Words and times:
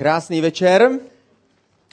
Krásný 0.00 0.40
večer. 0.40 0.90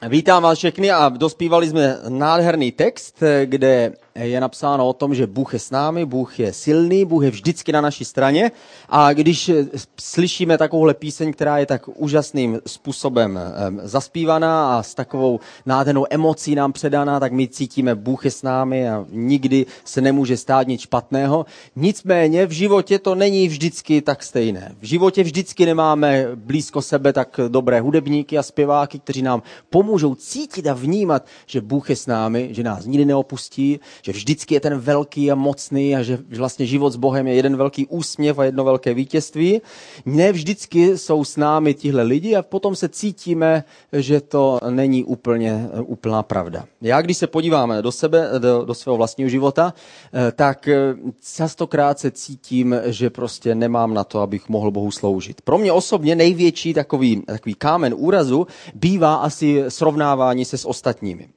Vítám 0.09 0.43
vás 0.43 0.57
všechny 0.57 0.91
a 0.91 1.09
dospívali 1.09 1.69
jsme 1.69 1.97
nádherný 2.09 2.71
text, 2.71 3.23
kde 3.45 3.93
je 4.17 4.41
napsáno 4.41 4.87
o 4.87 4.93
tom, 4.93 5.15
že 5.15 5.27
Bůh 5.27 5.53
je 5.53 5.59
s 5.59 5.71
námi, 5.71 6.05
Bůh 6.05 6.39
je 6.39 6.53
silný, 6.53 7.05
Bůh 7.05 7.23
je 7.23 7.31
vždycky 7.31 7.71
na 7.71 7.81
naší 7.81 8.05
straně. 8.05 8.51
A 8.89 9.13
když 9.13 9.51
slyšíme 9.99 10.57
takovouhle 10.57 10.93
píseň, 10.93 11.33
která 11.33 11.57
je 11.57 11.65
tak 11.65 11.89
úžasným 11.95 12.59
způsobem 12.67 13.39
zaspívaná 13.83 14.77
a 14.77 14.83
s 14.83 14.93
takovou 14.93 15.39
nádhernou 15.65 16.05
emocí 16.09 16.55
nám 16.55 16.73
předaná, 16.73 17.19
tak 17.19 17.31
my 17.31 17.47
cítíme, 17.47 17.95
Bůh 17.95 18.25
je 18.25 18.31
s 18.31 18.43
námi 18.43 18.89
a 18.89 19.05
nikdy 19.11 19.65
se 19.85 20.01
nemůže 20.01 20.37
stát 20.37 20.67
nic 20.67 20.81
špatného. 20.81 21.45
Nicméně 21.75 22.45
v 22.45 22.51
životě 22.51 22.99
to 22.99 23.15
není 23.15 23.47
vždycky 23.47 24.01
tak 24.01 24.23
stejné. 24.23 24.75
V 24.79 24.85
životě 24.85 25.23
vždycky 25.23 25.65
nemáme 25.65 26.27
blízko 26.35 26.81
sebe 26.81 27.13
tak 27.13 27.39
dobré 27.47 27.81
hudebníky 27.81 28.37
a 28.37 28.43
zpěváky, 28.43 28.99
kteří 28.99 29.21
nám 29.21 29.41
pomůžou 29.69 30.15
cítit 30.15 30.67
a 30.67 30.73
vnímat, 30.73 31.25
že 31.45 31.61
Bůh 31.61 31.89
je 31.89 31.95
s 31.95 32.07
námi, 32.07 32.47
že 32.51 32.63
nás 32.63 32.85
nikdy 32.85 33.05
neopustí, 33.05 33.79
že 34.07 34.17
vždycky 34.17 34.53
je 34.53 34.59
ten 34.59 34.79
velký 34.79 35.31
a 35.31 35.35
mocný 35.35 35.95
a 35.95 36.03
že 36.03 36.19
vlastně 36.37 36.65
život 36.65 36.89
s 36.89 36.95
Bohem 36.95 37.27
je 37.27 37.33
jeden 37.33 37.57
velký 37.57 37.85
úsměv 37.87 38.39
a 38.39 38.43
jedno 38.43 38.63
velké 38.63 38.93
vítězství. 38.93 39.61
Ne 40.05 40.31
vždycky 40.31 40.97
jsou 40.97 41.23
s 41.23 41.37
námi 41.37 41.73
tihle 41.73 42.03
lidi 42.03 42.35
a 42.35 42.41
potom 42.41 42.75
se 42.75 42.89
cítíme, 42.89 43.63
že 43.93 44.21
to 44.21 44.59
není 44.69 45.03
úplně 45.03 45.69
úplná 45.85 46.23
pravda. 46.23 46.65
Já, 46.81 47.01
když 47.01 47.17
se 47.17 47.27
podíváme 47.27 47.81
do 47.81 47.91
sebe, 47.91 48.29
do, 48.37 48.65
do 48.65 48.73
svého 48.73 48.97
vlastního 48.97 49.29
života, 49.29 49.73
eh, 50.13 50.31
tak 50.31 50.67
eh, 50.67 50.95
častokrát 51.35 51.99
se 51.99 52.11
cítím, 52.11 52.75
že 52.85 53.09
prostě 53.09 53.55
nemám 53.55 53.93
na 53.93 54.03
to, 54.03 54.19
abych 54.19 54.49
mohl 54.49 54.71
Bohu 54.71 54.91
sloužit. 54.91 55.41
Pro 55.41 55.57
mě 55.57 55.71
osobně 55.71 56.15
největší 56.15 56.73
takový, 56.73 57.21
takový 57.21 57.55
kámen 57.55 57.93
úrazu 57.97 58.47
bývá 58.73 59.15
asi 59.15 59.63
srovnávání 59.67 60.45
se 60.45 60.57
s 60.57 60.67
ostatními. 60.67 61.36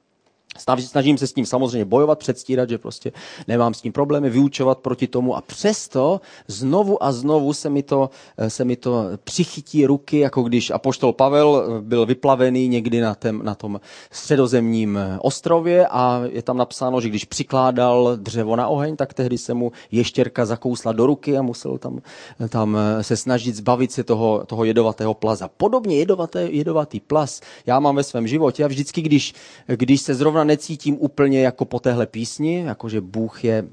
Snažím 0.57 1.17
se 1.17 1.27
s 1.27 1.33
tím 1.33 1.45
samozřejmě 1.45 1.85
bojovat, 1.85 2.19
předstírat, 2.19 2.69
že 2.69 2.77
prostě 2.77 3.11
nemám 3.47 3.73
s 3.73 3.81
tím 3.81 3.91
problémy, 3.91 4.29
vyučovat 4.29 4.77
proti 4.77 5.07
tomu 5.07 5.35
a 5.35 5.41
přesto 5.41 6.21
znovu 6.47 7.03
a 7.03 7.11
znovu 7.11 7.53
se 7.53 7.69
mi 7.69 7.83
to, 7.83 8.09
eh, 8.37 8.49
se 8.49 8.65
mi 8.65 8.75
to 8.75 9.05
přichytí 9.23 9.85
ruky, 9.85 10.19
jako 10.19 10.43
když 10.43 10.71
apoštol 10.71 11.13
Pavel 11.13 11.63
eh, 11.63 11.81
byl 11.81 12.05
vyplavený 12.05 12.67
někdy 12.67 13.01
na, 13.01 13.15
tém, 13.15 13.41
na 13.43 13.55
tom 13.55 13.79
středozemním 14.11 14.97
eh, 14.97 15.17
ostrově 15.21 15.87
a 15.87 16.21
je 16.31 16.41
tam 16.41 16.57
napsáno, 16.57 17.01
že 17.01 17.09
když 17.09 17.25
přikládal 17.25 18.17
dřevo 18.17 18.55
na 18.55 18.67
oheň, 18.67 18.95
tak 18.95 19.13
tehdy 19.13 19.37
se 19.37 19.53
mu 19.53 19.71
ještěrka 19.91 20.45
zakousla 20.45 20.91
do 20.91 21.05
ruky 21.05 21.37
a 21.37 21.41
musel 21.41 21.77
tam, 21.77 22.01
tam 22.49 22.77
se 23.01 23.17
snažit 23.17 23.55
zbavit 23.55 23.91
se 23.91 24.03
toho, 24.03 24.43
toho 24.45 24.63
jedovatého 24.63 25.13
plaza. 25.13 25.47
Podobně 25.47 25.97
jedovaté, 25.97 26.43
jedovatý 26.43 26.99
plaz 26.99 27.41
já 27.65 27.79
mám 27.79 27.95
ve 27.95 28.03
svém 28.03 28.27
životě 28.27 28.63
a 28.63 28.67
vždycky, 28.67 29.01
když, 29.01 29.33
když 29.67 30.01
se 30.01 30.15
zrovna 30.15 30.40
necítím 30.43 30.97
úplně 30.99 31.41
jako 31.41 31.65
po 31.65 31.79
téhle 31.79 32.05
písni, 32.05 32.59
jako 32.59 32.89
že 32.89 33.01
Bůh 33.01 33.43
je 33.43 33.65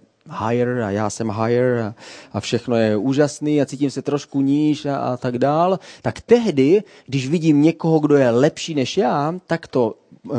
higher 0.48 0.82
a 0.82 0.90
já 0.90 1.10
jsem 1.10 1.30
higher 1.30 1.78
a, 1.78 1.94
a 2.32 2.40
všechno 2.40 2.76
je 2.76 2.96
úžasný 2.96 3.62
a 3.62 3.66
cítím 3.66 3.90
se 3.90 4.02
trošku 4.02 4.40
níž 4.40 4.86
a, 4.86 4.96
a 4.96 5.16
tak 5.16 5.38
dál, 5.38 5.78
tak 6.02 6.20
tehdy, 6.20 6.82
když 7.06 7.28
vidím 7.28 7.62
někoho, 7.62 7.98
kdo 7.98 8.16
je 8.16 8.30
lepší 8.30 8.74
než 8.74 8.96
já, 8.96 9.34
tak 9.46 9.66
to 9.66 9.94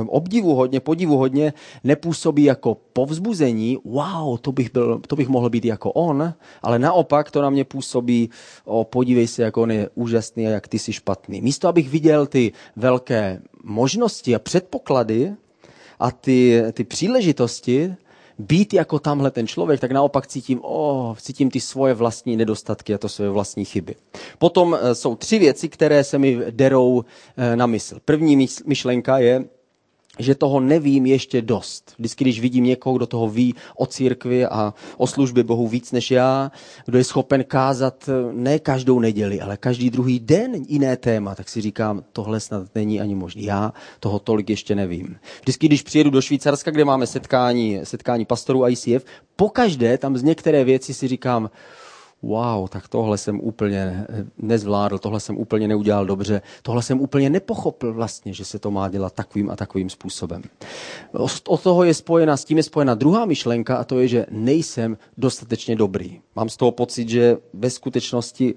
obdivu 0.08 0.56
hodně, 0.56 0.80
podivu 0.80 1.18
hodně 1.18 1.54
nepůsobí 1.84 2.44
jako 2.44 2.78
povzbuzení, 2.94 3.78
wow, 3.86 4.38
to 4.38 4.52
bych, 4.52 4.74
byl, 4.74 5.02
to 5.08 5.16
bych 5.16 5.28
mohl 5.28 5.50
být 5.50 5.66
jako 5.66 5.92
on, 5.92 6.34
ale 6.62 6.80
naopak 6.80 7.32
to 7.32 7.42
na 7.42 7.50
mě 7.50 7.64
působí, 7.64 8.30
o, 8.66 8.84
podívej 8.84 9.28
se, 9.28 9.44
jak 9.44 9.58
on 9.58 9.72
je 9.72 9.90
úžasný 9.96 10.48
a 10.48 10.50
jak 10.50 10.68
ty 10.68 10.80
jsi 10.80 10.94
špatný. 10.94 11.42
Místo, 11.42 11.68
abych 11.68 11.90
viděl 11.90 12.26
ty 12.26 12.52
velké 12.76 13.42
možnosti 13.64 14.36
a 14.36 14.40
předpoklady, 14.40 15.34
a 16.00 16.11
ty, 16.11 16.64
ty 16.73 16.83
příležitosti 16.83 17.95
být 18.39 18.73
jako 18.73 19.00
tamhle 19.00 19.31
ten 19.31 19.47
člověk, 19.47 19.80
tak 19.80 19.92
naopak 19.92 20.27
cítím, 20.27 20.60
oh, 20.64 21.15
cítím 21.17 21.52
ty 21.52 21.60
svoje 21.60 21.93
vlastní 21.93 22.37
nedostatky 22.37 22.93
a 22.93 22.98
to 22.98 23.10
svoje 23.10 23.30
vlastní 23.30 23.65
chyby. 23.65 23.95
Potom 24.38 24.77
eh, 24.82 24.95
jsou 24.95 25.15
tři 25.15 25.39
věci, 25.39 25.70
které 25.70 26.04
se 26.04 26.17
mi 26.17 26.39
derou 26.49 27.05
eh, 27.38 27.55
na 27.55 27.65
mysl. 27.65 27.99
První 28.05 28.48
myšlenka 28.65 29.17
je, 29.17 29.43
že 30.20 30.36
toho 30.36 30.60
nevím 30.60 31.06
ještě 31.06 31.42
dost. 31.42 31.94
Vždycky, 32.00 32.24
když 32.24 32.40
vidím 32.40 32.64
někoho, 32.64 32.98
kdo 32.98 33.08
toho 33.08 33.30
ví 33.30 33.56
o 33.78 33.86
církvi 33.86 34.46
a 34.46 34.74
o 34.98 35.08
službě 35.08 35.44
Bohu 35.44 35.68
víc 35.68 35.92
než 35.92 36.12
já, 36.12 36.52
kdo 36.86 36.98
je 36.98 37.04
schopen 37.04 37.44
kázat 37.44 38.10
eh, 38.10 38.34
ne 38.34 38.60
každou 38.60 39.00
neděli, 39.00 39.42
ale 39.42 39.58
každý 39.58 39.90
druhý 39.90 40.20
den 40.20 40.52
jiné 40.68 40.98
téma, 40.98 41.36
tak 41.36 41.50
si 41.50 41.62
říkám, 41.62 42.04
tohle 42.14 42.40
snad 42.40 42.68
není 42.76 43.02
ani 43.02 43.16
možné. 43.16 43.42
Já 43.42 43.74
toho 44.00 44.20
tolik 44.20 44.50
ještě 44.50 44.76
nevím. 44.76 45.16
Vždycky, 45.42 45.68
když 45.68 45.82
přijedu 45.82 46.10
do 46.10 46.22
Švýcarska, 46.22 46.72
kde 46.72 46.86
máme 46.86 47.08
setkání, 47.08 47.80
setkání 47.84 48.26
pastorů 48.26 48.68
ICF, 48.68 49.06
pokaždé 49.36 49.98
tam 49.98 50.18
z 50.18 50.24
některé 50.24 50.64
věci 50.64 50.94
si 50.94 51.08
říkám, 51.08 51.50
wow, 52.22 52.68
tak 52.68 52.88
tohle 52.88 53.18
jsem 53.18 53.40
úplně 53.40 54.06
nezvládl, 54.38 54.98
tohle 54.98 55.20
jsem 55.20 55.38
úplně 55.38 55.68
neudělal 55.68 56.06
dobře, 56.06 56.42
tohle 56.62 56.84
jsem 56.84 57.02
úplně 57.02 57.30
nepochopil 57.30 57.94
vlastně, 57.94 58.34
že 58.34 58.46
se 58.46 58.60
to 58.60 58.72
má 58.72 58.90
dělat 58.90 59.14
takovým 59.14 59.50
a 59.50 59.56
takovým 59.56 59.90
způsobem. 59.90 60.42
Od 61.48 61.64
toho 61.64 61.84
je 61.84 61.94
spojena, 61.94 62.38
s 62.38 62.46
tím 62.46 62.58
je 62.58 62.64
spojena 62.64 62.96
druhá 62.96 63.26
myšlenka 63.26 63.78
a 63.78 63.84
to 63.84 64.00
je, 64.00 64.08
že 64.08 64.26
nejsem 64.32 64.98
dostatečně 65.18 65.76
dobrý. 65.76 66.22
Mám 66.36 66.50
z 66.50 66.58
toho 66.58 66.72
pocit, 66.72 67.10
že 67.10 67.38
ve 67.54 67.70
skutečnosti 67.70 68.56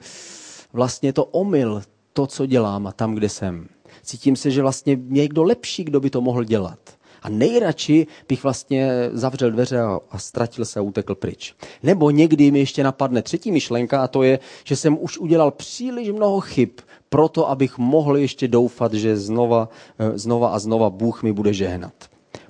vlastně 0.73 1.13
to 1.13 1.25
omyl, 1.25 1.83
to, 2.13 2.27
co 2.27 2.47
dělám 2.47 2.87
a 2.87 2.93
tam, 2.93 3.15
kde 3.15 3.29
jsem. 3.29 3.69
Cítím 4.03 4.37
se, 4.37 4.51
že 4.51 4.63
vlastně 4.63 4.99
někdo 5.03 5.43
lepší, 5.43 5.85
kdo 5.85 6.01
by 6.01 6.11
to 6.11 6.21
mohl 6.21 6.45
dělat. 6.45 6.79
A 7.23 7.29
nejradši 7.29 8.07
bych 8.29 8.43
vlastně 8.43 8.91
zavřel 9.13 9.51
dveře 9.51 9.81
a, 10.11 10.19
ztratil 10.19 10.65
se 10.65 10.79
a 10.79 10.83
utekl 10.83 11.15
pryč. 11.15 11.55
Nebo 11.83 12.11
někdy 12.11 12.51
mi 12.51 12.59
ještě 12.59 12.85
napadne 12.85 13.23
třetí 13.23 13.53
myšlenka 13.53 14.03
a 14.03 14.09
to 14.09 14.23
je, 14.23 14.39
že 14.65 14.77
jsem 14.77 14.99
už 15.01 15.19
udělal 15.19 15.51
příliš 15.51 16.11
mnoho 16.11 16.41
chyb 16.41 16.71
proto, 17.09 17.51
abych 17.51 17.79
mohl 17.79 18.17
ještě 18.17 18.49
doufat, 18.49 18.95
že 18.95 19.17
znova, 19.17 19.69
eh, 19.99 20.19
znova 20.19 20.49
a 20.49 20.59
znova 20.59 20.91
Bůh 20.91 21.23
mi 21.23 21.33
bude 21.33 21.53
žehnat. 21.53 21.93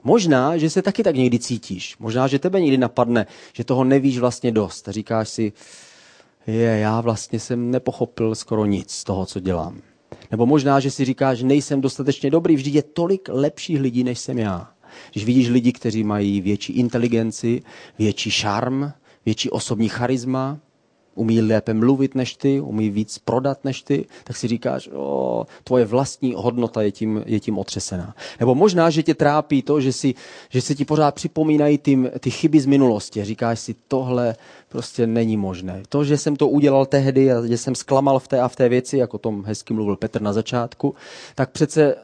Možná, 0.04 0.56
že 0.56 0.70
se 0.70 0.82
taky 0.82 1.02
tak 1.02 1.16
někdy 1.16 1.38
cítíš. 1.38 1.96
Možná, 1.98 2.26
že 2.28 2.38
tebe 2.38 2.60
někdy 2.60 2.78
napadne, 2.78 3.26
že 3.52 3.64
toho 3.64 3.84
nevíš 3.84 4.18
vlastně 4.18 4.52
dost. 4.52 4.88
Říkáš 4.88 5.28
si, 5.28 5.52
je, 6.46 6.78
já 6.78 7.00
vlastně 7.00 7.40
jsem 7.40 7.70
nepochopil 7.70 8.34
skoro 8.34 8.64
nic 8.64 8.90
z 8.90 9.04
toho, 9.04 9.26
co 9.26 9.40
dělám. 9.40 9.82
Nebo 10.30 10.46
možná, 10.46 10.80
že 10.80 10.90
si 10.90 11.04
říkáš, 11.04 11.38
že 11.38 11.46
nejsem 11.46 11.80
dostatečně 11.80 12.30
dobrý, 12.30 12.56
vždyť 12.56 12.74
je 12.74 12.82
tolik 12.82 13.28
lepších 13.32 13.80
lidí, 13.80 14.04
než 14.04 14.18
jsem 14.18 14.38
já. 14.38 14.72
Když 15.12 15.24
vidíš 15.24 15.48
lidi, 15.48 15.72
kteří 15.72 16.04
mají 16.04 16.40
větší 16.40 16.72
inteligenci, 16.72 17.62
větší 17.98 18.30
šarm, 18.30 18.90
větší 19.26 19.50
osobní 19.50 19.88
charisma, 19.88 20.58
umí 21.14 21.42
lépe 21.42 21.74
mluvit 21.74 22.14
než 22.14 22.36
ty, 22.36 22.60
umí 22.60 22.90
víc 22.90 23.18
prodat 23.18 23.64
než 23.64 23.82
ty, 23.82 24.06
tak 24.24 24.36
si 24.36 24.48
říkáš, 24.48 24.88
o, 24.92 25.46
tvoje 25.64 25.84
vlastní 25.84 26.34
hodnota 26.36 26.82
je 26.82 26.92
tím, 26.92 27.22
je 27.26 27.40
tím 27.40 27.58
otřesená. 27.58 28.14
Nebo 28.40 28.54
možná, 28.54 28.90
že 28.90 29.02
tě 29.02 29.14
trápí 29.14 29.62
to, 29.62 29.80
že, 29.80 29.92
si, 29.92 30.14
že 30.48 30.60
se 30.60 30.74
ti 30.74 30.84
pořád 30.84 31.14
připomínají 31.14 31.78
ty, 31.78 31.98
ty 32.20 32.30
chyby 32.30 32.60
z 32.60 32.66
minulosti. 32.66 33.24
Říkáš 33.24 33.60
si, 33.60 33.74
tohle 33.88 34.36
prostě 34.68 35.06
není 35.06 35.36
možné. 35.36 35.82
To, 35.88 36.04
že 36.04 36.18
jsem 36.18 36.36
to 36.36 36.48
udělal 36.48 36.86
tehdy 36.86 37.32
a 37.32 37.46
že 37.46 37.58
jsem 37.58 37.74
zklamal 37.74 38.18
v 38.18 38.28
té 38.28 38.40
a 38.40 38.48
v 38.48 38.56
té 38.56 38.68
věci, 38.68 38.96
jako 38.96 39.18
tom 39.18 39.44
hezky 39.44 39.74
mluvil 39.74 39.96
Petr 39.96 40.22
na 40.22 40.32
začátku, 40.32 40.94
tak 41.34 41.50
přece 41.50 41.94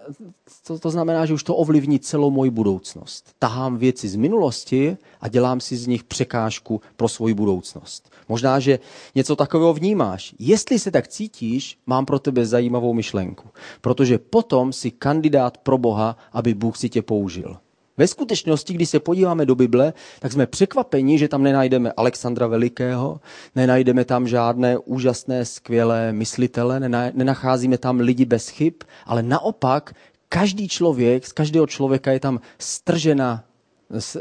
to, 0.67 0.79
to 0.79 0.91
znamená, 0.91 1.27
že 1.27 1.35
už 1.35 1.43
to 1.43 1.57
ovlivní 1.57 1.99
celou 1.99 2.31
moji 2.31 2.51
budoucnost. 2.51 3.33
Tahám 3.39 3.77
věci 3.77 4.09
z 4.09 4.17
minulosti 4.17 4.97
a 5.21 5.29
dělám 5.29 5.61
si 5.61 5.77
z 5.77 5.87
nich 5.87 6.05
překážku 6.05 6.81
pro 6.97 7.09
svoji 7.09 7.35
budoucnost. 7.35 8.08
Možná, 8.28 8.61
že 8.61 8.78
něco 9.15 9.37
takového 9.37 9.75
vnímáš. 9.75 10.34
Jestli 10.39 10.78
se 10.78 10.91
tak 10.91 11.09
cítíš, 11.09 11.78
mám 11.87 12.06
pro 12.06 12.19
tebe 12.19 12.47
zajímavou 12.47 12.94
myšlenku. 12.94 13.49
Protože 13.81 14.19
potom 14.19 14.72
si 14.72 14.91
kandidát 14.91 15.59
pro 15.59 15.78
Boha, 15.78 16.16
aby 16.33 16.54
Bůh 16.54 16.77
si 16.77 16.89
tě 16.89 17.03
použil. 17.03 17.57
Ve 17.97 18.07
skutečnosti, 18.07 18.75
když 18.75 18.89
se 18.89 19.01
podíváme 19.01 19.47
do 19.47 19.54
Bible, 19.54 19.92
tak 20.21 20.33
jsme 20.33 20.47
překvapeni, 20.47 21.19
že 21.19 21.28
tam 21.28 21.42
nenajdeme 21.42 21.92
Alexandra 21.97 22.47
Velikého, 22.47 23.21
nenajdeme 23.54 24.04
tam 24.04 24.28
žádné 24.28 24.78
úžasné, 24.78 25.45
skvělé 25.45 26.13
myslitele, 26.13 26.80
nenacházíme 27.15 27.78
tam 27.78 28.01
lidi 28.01 28.25
bez 28.25 28.48
chyb, 28.48 28.75
ale 29.07 29.22
naopak 29.22 29.95
každý 30.28 30.69
člověk, 30.69 31.27
z 31.27 31.33
každého 31.33 31.66
člověka 31.66 32.13
je 32.13 32.21
tam 32.21 32.41
stržena 32.59 33.45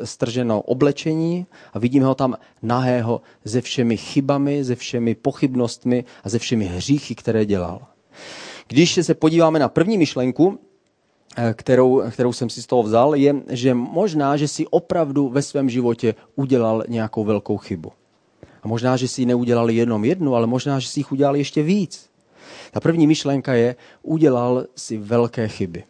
strženo 0.04 0.62
oblečení 0.62 1.46
a 1.74 1.80
vidíme 1.80 2.06
ho 2.06 2.16
tam 2.16 2.36
nahého 2.62 3.22
ze 3.44 3.62
všemi 3.62 3.98
chybami, 3.98 4.64
ze 4.64 4.76
všemi 4.76 5.16
pochybnostmi 5.16 6.06
a 6.24 6.30
ze 6.30 6.40
všemi 6.40 6.66
hříchy, 6.66 7.16
které 7.16 7.46
dělal. 7.46 7.82
Když 8.68 9.00
se 9.02 9.14
podíváme 9.14 9.60
na 9.60 9.70
první 9.70 9.98
myšlenku, 9.98 10.60
eh, 11.38 11.54
kterou, 11.54 12.02
kterou 12.12 12.34
jsem 12.34 12.50
si 12.50 12.62
z 12.62 12.68
toho 12.68 12.84
vzal, 12.84 13.16
je, 13.16 13.36
že 13.50 13.74
možná, 13.74 14.38
že 14.38 14.48
si 14.48 14.68
opravdu 14.68 15.30
ve 15.30 15.42
svém 15.42 15.70
životě 15.70 16.16
udělal 16.36 16.84
nějakou 16.88 17.24
velkou 17.24 17.58
chybu. 17.58 17.92
A 18.64 18.68
možná, 18.68 18.98
že 18.98 19.08
si 19.08 19.22
ji 19.22 19.26
neudělal 19.26 19.70
jenom 19.70 20.06
jednu, 20.06 20.36
ale 20.36 20.48
možná, 20.48 20.80
že 20.80 20.88
si 20.88 21.00
jich 21.00 21.12
udělal 21.12 21.36
ještě 21.36 21.64
víc. 21.64 22.10
Ta 22.72 22.80
první 22.80 23.08
myšlenka 23.08 23.54
je, 23.54 23.76
udělal 24.04 24.66
si 24.76 24.98
velké 24.98 25.48
chyby 25.48 25.84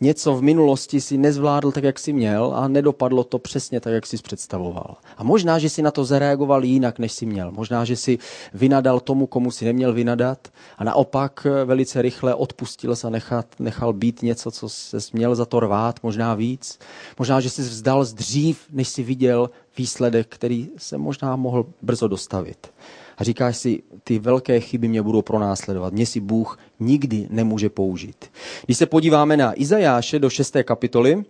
něco 0.00 0.34
v 0.34 0.42
minulosti 0.42 1.00
si 1.00 1.18
nezvládl 1.18 1.72
tak, 1.72 1.84
jak 1.84 1.98
si 1.98 2.12
měl 2.12 2.52
a 2.56 2.68
nedopadlo 2.68 3.24
to 3.24 3.38
přesně 3.38 3.80
tak, 3.80 3.92
jak 3.92 4.06
si 4.06 4.16
představoval. 4.16 4.96
A 5.16 5.24
možná, 5.24 5.58
že 5.58 5.70
si 5.70 5.82
na 5.82 5.90
to 5.90 6.04
zareagoval 6.04 6.64
jinak, 6.64 6.98
než 6.98 7.12
si 7.12 7.26
měl. 7.26 7.52
Možná, 7.52 7.84
že 7.84 7.96
si 7.96 8.18
vynadal 8.54 9.00
tomu, 9.00 9.26
komu 9.26 9.50
si 9.50 9.64
neměl 9.64 9.92
vynadat 9.92 10.48
a 10.78 10.84
naopak 10.84 11.46
velice 11.64 12.02
rychle 12.02 12.34
odpustil 12.34 12.96
se 12.96 13.06
a 13.06 13.10
nechat, 13.10 13.46
nechal 13.58 13.92
být 13.92 14.22
něco, 14.22 14.50
co 14.50 14.68
se 14.68 14.98
měl 15.12 15.34
za 15.34 15.44
to 15.44 15.60
rvát, 15.60 16.02
možná 16.02 16.34
víc. 16.34 16.78
Možná, 17.18 17.40
že 17.40 17.50
si 17.50 17.62
vzdal 17.62 18.04
z 18.04 18.12
dřív, 18.14 18.66
než 18.70 18.88
si 18.88 19.02
viděl 19.02 19.50
výsledek, 19.78 20.26
který 20.28 20.68
se 20.76 20.98
možná 20.98 21.36
mohl 21.36 21.66
brzo 21.82 22.08
dostavit 22.08 22.75
a 23.16 23.24
říkáš 23.24 23.56
si, 23.56 23.82
ty 24.04 24.18
velké 24.18 24.60
chyby 24.60 24.88
mě 24.88 25.02
budou 25.02 25.22
pronásledovat. 25.22 25.92
Mě 25.92 26.06
si 26.06 26.20
Bůh 26.20 26.58
nikdy 26.80 27.26
nemůže 27.30 27.68
použít. 27.68 28.30
Když 28.64 28.78
se 28.78 28.86
podíváme 28.86 29.36
na 29.36 29.52
Izajáše 29.60 30.18
do 30.18 30.30
6. 30.30 30.56
kapitoly, 30.64 31.24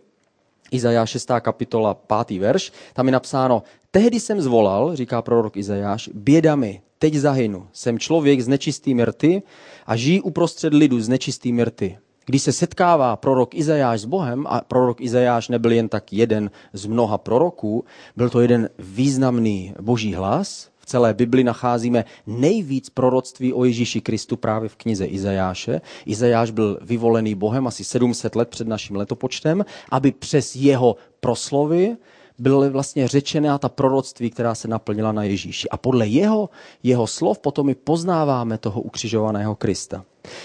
Izajáš 0.70 1.10
6. 1.10 1.30
kapitola 1.40 1.94
5. 1.94 2.38
verš, 2.38 2.72
tam 2.92 3.06
je 3.06 3.12
napsáno, 3.12 3.62
tehdy 3.90 4.20
jsem 4.20 4.40
zvolal, 4.40 4.96
říká 4.96 5.22
prorok 5.22 5.56
Izajáš, 5.56 6.10
běda 6.14 6.56
mi, 6.56 6.80
teď 6.98 7.14
zahynu. 7.14 7.66
Jsem 7.72 7.98
člověk 7.98 8.40
z 8.40 8.48
nečistý 8.48 9.04
rty 9.04 9.42
a 9.86 9.96
žijí 9.96 10.20
uprostřed 10.20 10.74
lidu 10.74 11.00
z 11.00 11.08
nečistý 11.08 11.64
rty. 11.64 11.98
Když 12.26 12.42
se 12.42 12.52
setkává 12.52 13.16
prorok 13.16 13.54
Izajáš 13.54 14.00
s 14.00 14.04
Bohem, 14.04 14.46
a 14.48 14.60
prorok 14.60 15.00
Izajáš 15.00 15.48
nebyl 15.48 15.72
jen 15.72 15.88
tak 15.88 16.12
jeden 16.12 16.50
z 16.72 16.86
mnoha 16.86 17.18
proroků, 17.18 17.84
byl 18.16 18.30
to 18.30 18.40
jeden 18.40 18.68
významný 18.78 19.74
boží 19.80 20.14
hlas, 20.14 20.68
celé 20.86 21.14
Bibli 21.14 21.44
nacházíme 21.44 22.04
nejvíc 22.26 22.90
proroctví 22.90 23.52
o 23.52 23.64
Ježíši 23.64 24.00
Kristu 24.00 24.36
právě 24.36 24.68
v 24.68 24.76
knize 24.76 25.04
Izajáše. 25.04 25.80
Izajáš 26.06 26.50
byl 26.50 26.78
vyvolený 26.82 27.34
Bohem 27.34 27.66
asi 27.66 27.84
700 27.84 28.36
let 28.36 28.48
před 28.48 28.68
naším 28.68 28.96
letopočtem, 28.96 29.64
aby 29.90 30.12
přes 30.12 30.56
jeho 30.56 30.96
proslovy 31.20 31.96
byly 32.38 32.70
vlastně 32.70 33.08
řečená 33.08 33.58
ta 33.58 33.68
proroctví, 33.68 34.30
která 34.30 34.54
se 34.54 34.68
naplnila 34.68 35.12
na 35.12 35.22
Ježíši. 35.22 35.68
A 35.68 35.76
podle 35.76 36.06
jeho, 36.06 36.50
jeho 36.82 37.06
slov 37.06 37.38
potom 37.38 37.66
my 37.66 37.74
poznáváme 37.74 38.58
toho 38.58 38.80
ukřižovaného 38.80 39.54
Krista. 39.54 40.04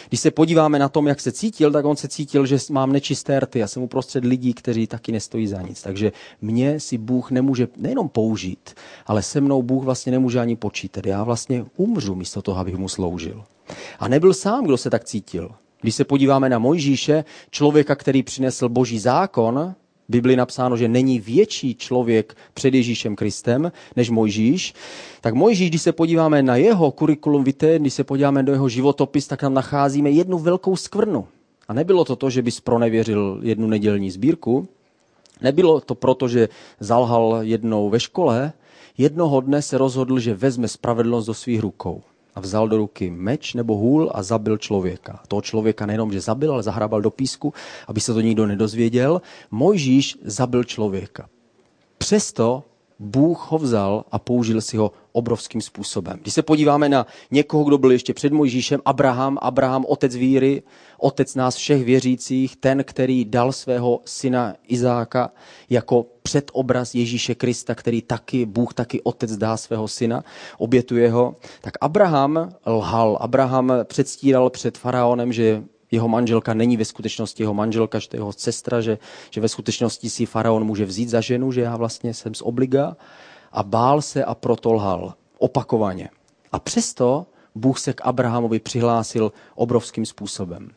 Když 0.10 0.22
se 0.22 0.32
podíváme 0.32 0.80
na 0.80 0.90
tom, 0.90 1.08
jak 1.08 1.20
se 1.20 1.32
cítil, 1.32 1.72
tak 1.72 1.86
on 1.86 1.96
se 1.96 2.08
cítil, 2.08 2.46
že 2.46 2.58
mám 2.72 2.92
nečisté 2.92 3.40
rty. 3.40 3.60
Já 3.60 3.68
jsem 3.68 3.84
uprostřed 3.84 4.26
lidí, 4.26 4.54
kteří 4.54 4.88
taky 4.88 5.12
nestojí 5.12 5.48
za 5.48 5.62
nic. 5.62 5.82
Takže 5.82 6.12
mě 6.42 6.80
si 6.80 6.98
Bůh 6.98 7.32
nemůže 7.32 7.68
nejenom 7.78 8.10
použít, 8.10 8.74
ale 9.06 9.24
se 9.24 9.42
mnou 9.42 9.64
Bůh 9.64 9.84
vlastně 9.84 10.12
nemůže 10.12 10.40
ani 10.40 10.56
počítat. 10.56 11.06
Já 11.06 11.24
vlastně 11.24 11.66
umřu 11.78 12.16
místo 12.16 12.42
toho, 12.42 12.60
abych 12.60 12.76
mu 12.76 12.90
sloužil. 12.90 13.44
A 14.00 14.08
nebyl 14.08 14.34
sám, 14.34 14.66
kdo 14.66 14.78
se 14.78 14.90
tak 14.90 15.04
cítil. 15.04 15.52
Když 15.82 15.96
se 15.96 16.04
podíváme 16.04 16.50
na 16.50 16.60
Mojžíše, 16.60 17.26
člověka, 17.52 17.96
který 17.96 18.24
přinesl 18.24 18.70
boží 18.70 19.00
zákon, 19.00 19.76
Bibli 20.12 20.36
napsáno, 20.36 20.78
že 20.78 20.88
není 20.88 21.20
větší 21.20 21.76
člověk 21.76 22.36
před 22.54 22.74
Ježíšem 22.74 23.16
Kristem 23.16 23.72
než 23.96 24.10
Mojžíš, 24.10 24.74
tak 25.22 25.34
Mojžíš, 25.34 25.70
když 25.70 25.82
se 25.82 25.92
podíváme 25.92 26.44
na 26.44 26.56
jeho 26.56 26.92
kurikulum 26.92 27.44
vitae, 27.44 27.80
když 27.80 27.94
se 27.94 28.04
podíváme 28.04 28.44
do 28.44 28.52
jeho 28.52 28.70
životopis, 28.70 29.28
tak 29.28 29.40
tam 29.40 29.54
nacházíme 29.54 30.10
jednu 30.10 30.38
velkou 30.38 30.76
skvrnu. 30.76 31.28
A 31.68 31.74
nebylo 31.74 32.06
to 32.06 32.16
to, 32.16 32.30
že 32.30 32.42
by 32.42 32.52
pronevěřil 32.64 33.40
jednu 33.44 33.68
nedělní 33.68 34.12
sbírku, 34.12 34.68
nebylo 35.42 35.82
to 35.82 35.96
proto, 35.96 36.28
že 36.28 36.50
zalhal 36.80 37.40
jednou 37.42 37.90
ve 37.90 38.00
škole, 38.00 38.54
jednoho 38.98 39.42
dne 39.42 39.62
se 39.62 39.78
rozhodl, 39.78 40.20
že 40.20 40.34
vezme 40.34 40.68
spravedlnost 40.68 41.28
do 41.28 41.34
svých 41.34 41.60
rukou 41.60 42.04
a 42.36 42.40
vzal 42.40 42.68
do 42.68 42.78
ruky 42.78 43.10
meč 43.10 43.54
nebo 43.54 43.78
hůl 43.78 44.12
a 44.14 44.24
zabil 44.24 44.58
člověka. 44.58 45.20
Toho 45.28 45.42
člověka 45.42 45.86
nejenom, 45.86 46.12
že 46.12 46.22
zabil, 46.22 46.54
ale 46.54 46.64
zahrabal 46.64 47.02
do 47.02 47.12
písku, 47.12 47.54
aby 47.88 48.02
se 48.02 48.14
to 48.14 48.22
nikdo 48.22 48.48
nedozvěděl. 48.48 49.22
Mojžíš 49.52 50.18
zabil 50.24 50.64
člověka. 50.64 51.30
Přesto 51.98 52.64
Bůh 53.00 53.52
ho 53.52 53.58
vzal 53.58 54.06
a 54.12 54.20
použil 54.20 54.62
si 54.62 54.78
ho 54.78 54.92
obrovským 55.12 55.62
způsobem. 55.62 56.18
Když 56.22 56.34
se 56.34 56.42
podíváme 56.42 56.90
na 56.90 57.06
někoho, 57.32 57.64
kdo 57.64 57.78
byl 57.78 57.92
ještě 57.92 58.14
před 58.14 58.34
Mojžíšem, 58.34 58.82
Abraham, 58.86 59.38
Abraham, 59.42 59.86
otec 59.88 60.16
víry, 60.16 60.64
otec 61.00 61.36
nás 61.36 61.56
všech 61.56 61.84
věřících, 61.84 62.56
ten, 62.56 62.84
který 62.84 63.26
dal 63.26 63.52
svého 63.52 64.02
syna 64.06 64.56
Izáka 64.68 65.32
jako 65.70 66.06
předobraz 66.24 66.96
Ježíše 66.96 67.36
Krista, 67.36 67.76
který 67.76 68.02
taky, 68.02 68.46
Bůh 68.46 68.74
taky 68.74 69.02
otec 69.02 69.38
dá 69.38 69.58
svého 69.58 69.88
syna, 69.88 70.24
obětuje 70.58 71.12
ho, 71.12 71.36
tak 71.62 71.74
Abraham 71.82 72.50
lhal. 72.66 73.18
Abraham 73.22 73.74
předstíral 73.84 74.50
před 74.50 74.78
faraonem, 74.78 75.34
že 75.34 75.64
jeho 75.92 76.08
manželka 76.08 76.54
není 76.54 76.78
ve 76.78 76.86
skutečnosti 76.86 77.44
jeho 77.44 77.54
manželka, 77.54 78.00
že 78.00 78.10
to 78.10 78.16
je 78.16 78.20
jeho 78.20 78.34
sestra, 78.34 78.82
že, 78.82 78.98
že 79.30 79.42
ve 79.42 79.50
skutečnosti 79.50 80.10
si 80.10 80.26
faraon 80.26 80.64
může 80.64 80.86
vzít 80.86 81.10
za 81.10 81.22
ženu, 81.22 81.52
že 81.52 81.62
já 81.62 81.78
vlastně 81.78 82.14
jsem 82.14 82.34
z 82.34 82.42
obliga 82.42 82.98
a 83.52 83.64
bál 83.64 84.02
se 84.02 84.24
a 84.24 84.36
proto 84.36 84.74
lhal 84.74 85.14
opakovaně. 85.38 86.10
A 86.52 86.60
přesto 86.60 87.26
Bůh 87.56 87.80
se 87.80 87.94
k 87.94 88.02
Abrahamovi 88.04 88.60
přihlásil 88.60 89.32
obrovským 89.56 90.06
způsobem. 90.06 90.70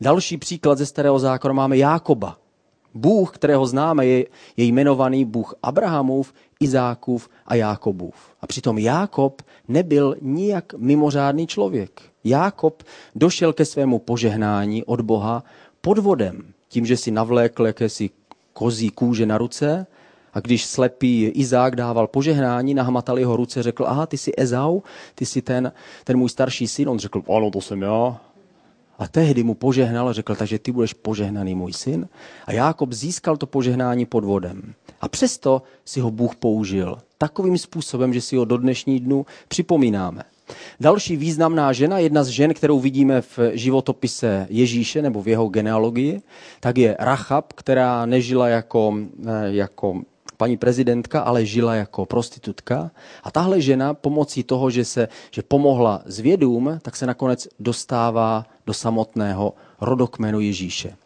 Další 0.00 0.36
příklad 0.36 0.78
ze 0.78 0.86
starého 0.86 1.18
zákona 1.18 1.54
máme 1.54 1.76
Jákoba. 1.76 2.36
Bůh, 2.94 3.34
kterého 3.34 3.66
známe, 3.66 4.06
je, 4.06 4.26
je 4.56 4.64
jmenovaný 4.64 5.24
Bůh 5.24 5.54
Abrahamův, 5.62 6.34
Izákův 6.60 7.28
a 7.46 7.54
Jákobův. 7.54 8.14
A 8.40 8.46
přitom 8.46 8.78
Jákob 8.78 9.42
nebyl 9.68 10.16
nijak 10.20 10.74
mimořádný 10.74 11.46
člověk. 11.46 12.02
Jákob 12.24 12.82
došel 13.14 13.52
ke 13.52 13.64
svému 13.64 13.98
požehnání 13.98 14.84
od 14.84 15.00
Boha 15.00 15.44
podvodem, 15.80 16.54
tím, 16.68 16.86
že 16.86 16.96
si 16.96 17.10
navlékl 17.10 17.66
jakési 17.66 18.10
kozí 18.52 18.90
kůže 18.90 19.26
na 19.26 19.38
ruce 19.38 19.86
a 20.34 20.40
když 20.40 20.64
slepý 20.64 21.24
Izák 21.24 21.76
dával 21.76 22.06
požehnání, 22.06 22.74
nahmatal 22.74 23.18
jeho 23.18 23.36
ruce, 23.36 23.62
řekl, 23.62 23.84
aha, 23.86 24.06
ty 24.06 24.18
jsi 24.18 24.32
Ezau, 24.36 24.80
ty 25.14 25.26
jsi 25.26 25.42
ten, 25.42 25.72
ten 26.04 26.16
můj 26.16 26.28
starší 26.28 26.68
syn. 26.68 26.88
On 26.88 26.98
řekl, 26.98 27.22
ano, 27.36 27.50
to 27.50 27.60
jsem 27.60 27.82
já. 27.82 28.20
A 28.98 29.08
tehdy 29.08 29.42
mu 29.42 29.54
požehnal 29.54 30.08
a 30.08 30.12
řekl, 30.12 30.34
takže 30.34 30.58
ty 30.58 30.72
budeš 30.72 30.92
požehnaný 30.92 31.54
můj 31.54 31.72
syn. 31.72 32.08
A 32.46 32.52
Jákob 32.52 32.92
získal 32.92 33.36
to 33.36 33.46
požehnání 33.46 34.06
pod 34.06 34.24
vodem. 34.24 34.74
A 35.00 35.08
přesto 35.08 35.62
si 35.84 36.00
ho 36.00 36.10
Bůh 36.10 36.36
použil 36.36 36.98
takovým 37.18 37.58
způsobem, 37.58 38.14
že 38.14 38.20
si 38.20 38.36
ho 38.36 38.44
do 38.44 38.56
dnešní 38.56 39.00
dnu 39.00 39.26
připomínáme. 39.48 40.22
Další 40.80 41.16
významná 41.16 41.72
žena, 41.72 41.98
jedna 41.98 42.24
z 42.24 42.28
žen, 42.28 42.54
kterou 42.54 42.80
vidíme 42.80 43.20
v 43.20 43.38
životopise 43.52 44.46
Ježíše 44.50 45.02
nebo 45.02 45.22
v 45.22 45.28
jeho 45.28 45.48
genealogii, 45.48 46.22
tak 46.60 46.78
je 46.78 46.96
Rachab, 46.98 47.52
která 47.52 48.06
nežila 48.06 48.48
jako, 48.48 48.94
eh, 49.26 49.30
jako 49.46 50.02
paní 50.44 50.56
prezidentka, 50.56 51.20
ale 51.20 51.46
žila 51.46 51.74
jako 51.74 52.06
prostitutka. 52.06 52.90
A 53.22 53.30
tahle 53.30 53.60
žena 53.60 53.94
pomocí 53.94 54.44
toho, 54.44 54.70
že, 54.70 54.84
se, 54.84 55.08
že 55.30 55.42
pomohla 55.42 56.02
zvědům, 56.04 56.78
tak 56.82 56.96
se 56.96 57.06
nakonec 57.06 57.48
dostává 57.60 58.44
do 58.66 58.74
samotného 58.74 59.54
rodokmenu 59.80 60.40
Ježíše. 60.40 60.96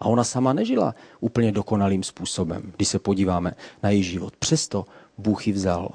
A 0.00 0.04
ona 0.06 0.24
sama 0.24 0.52
nežila 0.52 0.94
úplně 1.20 1.52
dokonalým 1.52 2.02
způsobem, 2.02 2.72
když 2.76 2.88
se 2.88 2.98
podíváme 2.98 3.54
na 3.82 3.90
její 3.90 4.02
život. 4.02 4.34
Přesto 4.38 4.84
Bůh 5.18 5.46
ji 5.46 5.52
vzal. 5.52 5.90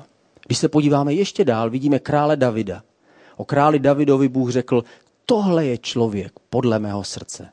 Když 0.47 0.57
se 0.57 0.69
podíváme 0.69 1.13
ještě 1.13 1.45
dál, 1.45 1.69
vidíme 1.69 1.99
krále 1.99 2.35
Davida. 2.35 2.83
O 3.35 3.45
králi 3.45 3.79
Davidovi 3.79 4.29
Bůh 4.29 4.49
řekl, 4.51 4.83
tohle 5.25 5.65
je 5.65 5.77
člověk 5.77 6.31
podle 6.49 6.79
mého 6.79 7.03
srdce. 7.03 7.49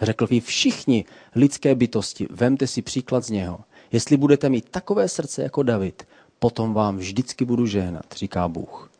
Řekl 0.00 0.26
vy 0.26 0.40
všichni 0.40 1.04
lidské 1.34 1.74
bytosti, 1.74 2.26
vemte 2.30 2.66
si 2.66 2.82
příklad 2.82 3.24
z 3.24 3.30
něho. 3.30 3.58
Jestli 3.94 4.16
budete 4.16 4.48
mít 4.48 4.68
takové 4.70 5.08
srdce 5.08 5.42
jako 5.42 5.62
David, 5.62 6.06
potom 6.38 6.74
vám 6.74 6.96
vždycky 6.96 7.44
budu 7.44 7.66
žehnat, 7.66 8.04
říká 8.16 8.48
Bůh. 8.48 8.90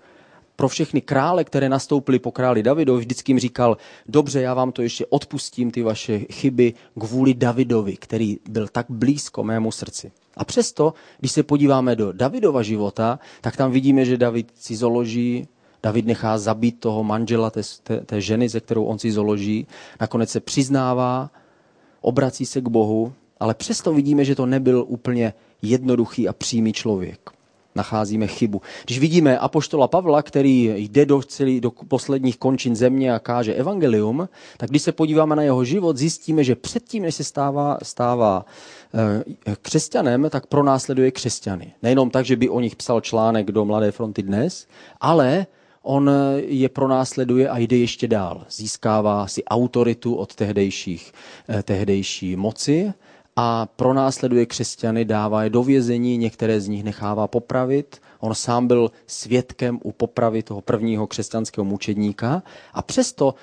Pro 0.56 0.68
všechny 0.68 1.00
krále, 1.00 1.44
které 1.44 1.68
nastoupily 1.68 2.18
po 2.18 2.32
králi 2.32 2.62
Davidovi, 2.62 3.00
vždycky 3.00 3.32
jim 3.32 3.38
říkal, 3.38 3.76
dobře, 4.08 4.40
já 4.40 4.54
vám 4.54 4.72
to 4.72 4.82
ještě 4.82 5.06
odpustím, 5.06 5.70
ty 5.70 5.82
vaše 5.82 6.18
chyby, 6.18 6.74
kvůli 7.00 7.34
Davidovi, 7.34 7.96
který 7.96 8.38
byl 8.48 8.68
tak 8.68 8.86
blízko 8.88 9.44
mému 9.44 9.72
srdci. 9.72 10.12
A 10.36 10.44
přesto, 10.44 10.94
když 11.20 11.32
se 11.32 11.42
podíváme 11.42 11.96
do 11.96 12.12
Davidova 12.12 12.62
života, 12.62 13.18
tak 13.40 13.56
tam 13.56 13.72
vidíme, 13.72 14.04
že 14.04 14.16
David 14.16 14.52
si 14.54 14.76
zoloží, 14.76 15.48
David 15.82 16.06
nechá 16.06 16.38
zabít 16.38 16.80
toho 16.80 17.04
manžela 17.04 17.50
té, 17.50 17.60
té, 17.82 18.00
té 18.00 18.20
ženy, 18.20 18.48
ze 18.48 18.60
kterou 18.60 18.84
on 18.84 18.98
si 18.98 19.12
zoloží. 19.12 19.66
Nakonec 20.00 20.30
se 20.30 20.40
přiznává, 20.40 21.30
obrací 22.00 22.46
se 22.46 22.60
k 22.60 22.68
Bohu 22.68 23.12
ale 23.44 23.54
přesto 23.54 23.92
vidíme, 23.92 24.24
že 24.24 24.34
to 24.34 24.46
nebyl 24.46 24.84
úplně 24.88 25.34
jednoduchý 25.62 26.28
a 26.28 26.32
přímý 26.32 26.72
člověk. 26.72 27.30
Nacházíme 27.74 28.26
chybu. 28.26 28.62
Když 28.84 28.98
vidíme 28.98 29.38
apoštola 29.38 29.88
Pavla, 29.88 30.22
který 30.22 30.72
jde 30.76 31.06
do, 31.06 31.22
celý, 31.22 31.60
do 31.60 31.70
posledních 31.70 32.36
končin 32.38 32.76
země 32.76 33.14
a 33.14 33.18
káže 33.18 33.54
evangelium, 33.54 34.28
tak 34.56 34.70
když 34.70 34.82
se 34.82 34.92
podíváme 34.92 35.36
na 35.36 35.42
jeho 35.42 35.64
život, 35.64 35.96
zjistíme, 35.96 36.44
že 36.44 36.54
předtím, 36.54 37.02
než 37.02 37.14
se 37.14 37.24
stává, 37.24 37.78
stává 37.82 38.44
e, 38.94 39.56
křesťanem, 39.62 40.26
tak 40.30 40.46
pronásleduje 40.46 41.10
křesťany. 41.10 41.72
Nejenom 41.82 42.10
tak, 42.10 42.24
že 42.24 42.36
by 42.36 42.48
o 42.48 42.60
nich 42.60 42.76
psal 42.76 43.00
článek 43.00 43.52
do 43.52 43.64
Mladé 43.64 43.92
fronty 43.92 44.22
dnes, 44.22 44.66
ale 45.00 45.46
on 45.84 46.10
je 46.36 46.68
pronásleduje 46.68 47.48
a 47.48 47.58
jde 47.58 47.76
ještě 47.76 48.08
dál. 48.08 48.46
Získává 48.50 49.26
si 49.26 49.44
autoritu 49.44 50.14
od 50.14 50.34
tehdejších, 50.34 51.12
eh, 51.48 51.62
tehdejší 51.62 52.36
moci 52.36 52.92
a 53.36 53.66
pronásleduje 53.66 54.46
křesťany, 54.46 55.04
dává 55.04 55.44
je 55.44 55.50
do 55.50 55.62
vězení, 55.62 56.16
některé 56.16 56.60
z 56.60 56.68
nich 56.68 56.84
nechává 56.84 57.28
popravit. 57.28 58.00
On 58.20 58.34
sám 58.34 58.66
byl 58.66 58.90
svědkem 59.06 59.78
u 59.82 59.92
popravy 59.92 60.42
toho 60.42 60.60
prvního 60.60 61.06
křesťanského 61.06 61.64
mučedníka 61.64 62.42
a 62.72 62.82
přesto 62.82 63.34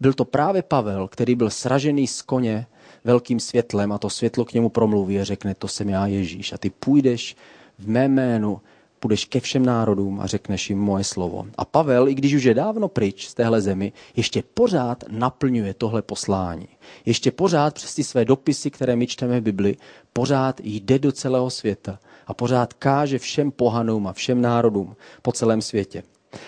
byl 0.00 0.12
to 0.12 0.24
právě 0.24 0.62
Pavel, 0.62 1.08
který 1.08 1.34
byl 1.34 1.50
sražený 1.50 2.06
z 2.06 2.22
koně 2.22 2.66
velkým 3.04 3.40
světlem 3.40 3.92
a 3.92 3.98
to 3.98 4.10
světlo 4.10 4.44
k 4.44 4.52
němu 4.52 4.68
promluví 4.68 5.20
a 5.20 5.24
řekne, 5.24 5.54
to 5.54 5.68
jsem 5.68 5.88
já 5.88 6.06
Ježíš 6.06 6.52
a 6.52 6.58
ty 6.58 6.70
půjdeš 6.70 7.36
v 7.78 7.88
mé 7.88 8.08
jménu 8.08 8.60
půjdeš 9.06 9.24
ke 9.24 9.40
všem 9.40 9.66
národům 9.66 10.20
a 10.20 10.26
řekneš 10.26 10.70
jim 10.70 10.78
moje 10.78 11.04
slovo. 11.04 11.46
A 11.58 11.64
Pavel, 11.64 12.08
i 12.08 12.14
když 12.14 12.34
už 12.34 12.42
je 12.42 12.54
dávno 12.54 12.88
pryč 12.88 13.28
z 13.28 13.34
téhle 13.34 13.60
zemi, 13.60 13.92
ještě 14.16 14.42
pořád 14.54 15.04
naplňuje 15.08 15.74
tohle 15.74 16.02
poslání. 16.02 16.68
Ještě 17.04 17.30
pořád 17.30 17.74
přes 17.74 17.94
ty 17.94 18.04
své 18.04 18.24
dopisy, 18.24 18.70
které 18.70 18.96
my 18.96 19.06
čteme 19.06 19.40
v 19.40 19.42
Bibli, 19.42 19.76
pořád 20.12 20.60
jde 20.64 20.98
do 20.98 21.12
celého 21.12 21.50
světa 21.50 21.98
a 22.26 22.34
pořád 22.34 22.72
káže 22.72 23.18
všem 23.18 23.50
pohanům 23.50 24.06
a 24.06 24.12
všem 24.12 24.40
národům 24.40 24.96
po 25.22 25.32
celém 25.32 25.62
světě. 25.62 26.02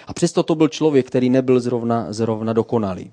A 0.07 0.15
přesto 0.15 0.43
to 0.43 0.55
byl 0.55 0.69
člověk, 0.69 1.07
který 1.07 1.31
nebyl 1.31 1.61
zrovna, 1.61 2.12
zrovna 2.12 2.53
dokonalý. 2.53 3.12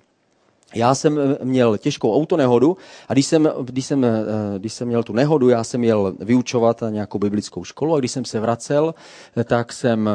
Já 0.73 0.95
jsem 0.95 1.19
eh, 1.19 1.45
měl 1.45 1.77
těžkou 1.77 2.15
autonehodu 2.15 2.77
a 3.07 3.13
když 3.13 3.25
jsem, 3.25 3.49
když, 3.63 3.85
jsem, 3.85 4.05
eh, 4.05 4.13
když 4.57 4.73
jsem 4.73 4.87
měl 4.87 5.03
tu 5.03 5.13
nehodu, 5.13 5.49
já 5.49 5.63
jsem 5.63 5.79
měl 5.79 6.15
vyučovat 6.19 6.83
nějakou 6.89 7.19
biblickou 7.19 7.63
školu 7.63 7.95
a 7.95 7.99
když 7.99 8.11
jsem 8.11 8.25
se 8.25 8.39
vracel, 8.39 8.95
eh, 9.37 9.43
tak 9.43 9.73
jsem 9.73 10.09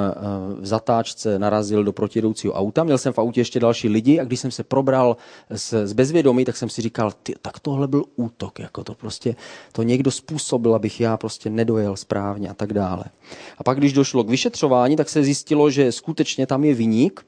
v 0.61 0.67
zatáčce 0.67 1.39
narazil 1.39 1.85
do 1.85 1.93
protijedoucího 1.93 2.53
auta. 2.53 2.85
Měl 2.85 2.99
jsem 2.99 3.13
v 3.13 3.19
autě 3.19 3.41
ještě 3.41 3.61
další 3.61 3.89
lidi 3.89 4.21
a 4.21 4.25
když 4.25 4.41
jsem 4.41 4.51
se 4.51 4.65
probral 4.65 5.17
z, 5.51 5.87
z 5.87 5.93
bezvědomí, 5.93 6.45
tak 6.45 6.57
jsem 6.57 6.69
si 6.69 6.83
říkal, 6.83 7.13
ty, 7.23 7.35
tak 7.43 7.59
tohle 7.61 7.89
byl 7.89 8.05
útok, 8.17 8.59
jako 8.59 8.85
to 8.85 8.95
prostě, 8.95 9.37
to 9.73 9.83
někdo 9.83 10.11
způsobil, 10.11 10.75
abych 10.75 11.01
já 11.01 11.17
prostě 11.17 11.51
nedojel 11.51 11.97
správně 11.97 12.49
a 12.49 12.55
tak 12.55 12.73
dále. 12.73 13.05
A 13.59 13.65
pak, 13.65 13.79
když 13.79 13.93
došlo 13.93 14.25
k 14.25 14.31
vyšetřování, 14.31 14.97
tak 14.97 15.09
se 15.09 15.23
zjistilo, 15.23 15.71
že 15.71 15.93
skutečně 15.93 16.47
tam 16.47 16.65
je 16.65 16.75
viník 16.75 17.27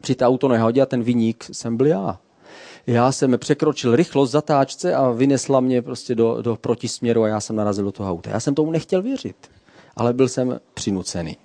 při 0.00 0.14
té 0.14 0.26
autonehodě 0.26 0.82
a 0.82 0.86
ten 0.86 1.02
viník 1.02 1.44
jsem 1.52 1.76
byl 1.76 1.86
já 1.86 2.18
já 2.86 3.12
jsem 3.12 3.38
překročil 3.38 3.96
rychlost 3.96 4.30
zatáčce 4.30 4.94
a 4.94 5.10
vynesla 5.10 5.60
mě 5.60 5.82
prostě 5.82 6.14
do, 6.14 6.42
do 6.42 6.56
protisměru 6.56 7.22
a 7.22 7.28
já 7.28 7.40
jsem 7.40 7.56
narazil 7.56 7.84
do 7.84 7.92
toho 7.92 8.10
auta. 8.10 8.30
Já 8.30 8.40
jsem 8.40 8.54
tomu 8.54 8.70
nechtěl 8.70 9.02
věřit, 9.02 9.36
ale 9.96 10.12
byl 10.12 10.28
jsem 10.28 10.60
přinucený. 10.74 11.36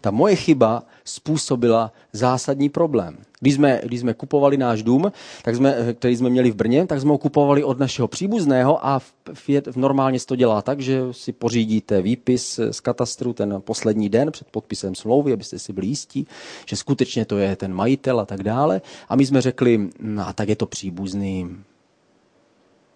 Ta 0.00 0.10
moje 0.10 0.36
chyba 0.36 0.82
způsobila 1.04 1.92
zásadní 2.12 2.68
problém. 2.68 3.18
Když 3.40 3.54
jsme, 3.54 3.80
když 3.84 4.00
jsme 4.00 4.14
kupovali 4.14 4.56
náš 4.56 4.82
dům, 4.82 5.12
tak 5.42 5.56
jsme, 5.56 5.94
který 5.94 6.16
jsme 6.16 6.30
měli 6.30 6.50
v 6.50 6.54
Brně, 6.54 6.86
tak 6.86 7.00
jsme 7.00 7.10
ho 7.10 7.18
kupovali 7.18 7.64
od 7.64 7.78
našeho 7.78 8.08
příbuzného 8.08 8.86
a 8.86 8.98
v, 8.98 9.14
v, 9.34 9.76
normálně 9.76 10.20
se 10.20 10.26
to 10.26 10.36
dělá 10.36 10.62
tak, 10.62 10.80
že 10.80 11.02
si 11.10 11.32
pořídíte 11.32 12.02
výpis 12.02 12.60
z 12.70 12.80
katastru 12.80 13.32
ten 13.32 13.60
poslední 13.60 14.08
den 14.08 14.32
před 14.32 14.48
podpisem 14.50 14.94
smlouvy, 14.94 15.32
abyste 15.32 15.58
si 15.58 15.72
byli 15.72 15.86
jistí, 15.86 16.26
že 16.66 16.76
skutečně 16.76 17.24
to 17.24 17.38
je 17.38 17.56
ten 17.56 17.74
majitel 17.74 18.20
a 18.20 18.26
tak 18.26 18.42
dále. 18.42 18.80
A 19.08 19.16
my 19.16 19.26
jsme 19.26 19.40
řekli, 19.40 19.88
no 20.00 20.28
a 20.28 20.32
tak 20.32 20.48
je 20.48 20.56
to 20.56 20.66
příbuzný, 20.66 21.56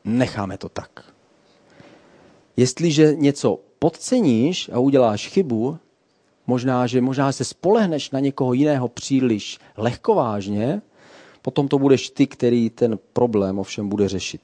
necháme 0.05 0.59
to 0.59 0.69
tak. 0.69 1.05
Jestliže 2.57 3.15
něco 3.15 3.59
podceníš 3.79 4.71
a 4.73 4.79
uděláš 4.79 5.29
chybu, 5.29 5.79
možná, 6.47 6.87
že 6.87 7.01
možná 7.01 7.33
se 7.33 7.45
spolehneš 7.45 8.11
na 8.11 8.21
někoho 8.21 8.53
jiného 8.53 8.89
příliš 8.89 9.59
lehkovážně, 9.77 10.83
potom 11.43 11.69
to 11.69 11.79
budeš 11.79 12.11
ty, 12.11 12.27
který 12.27 12.71
ten 12.71 12.99
problém 13.13 13.59
ovšem 13.59 13.89
bude 13.89 14.09
řešit. 14.09 14.41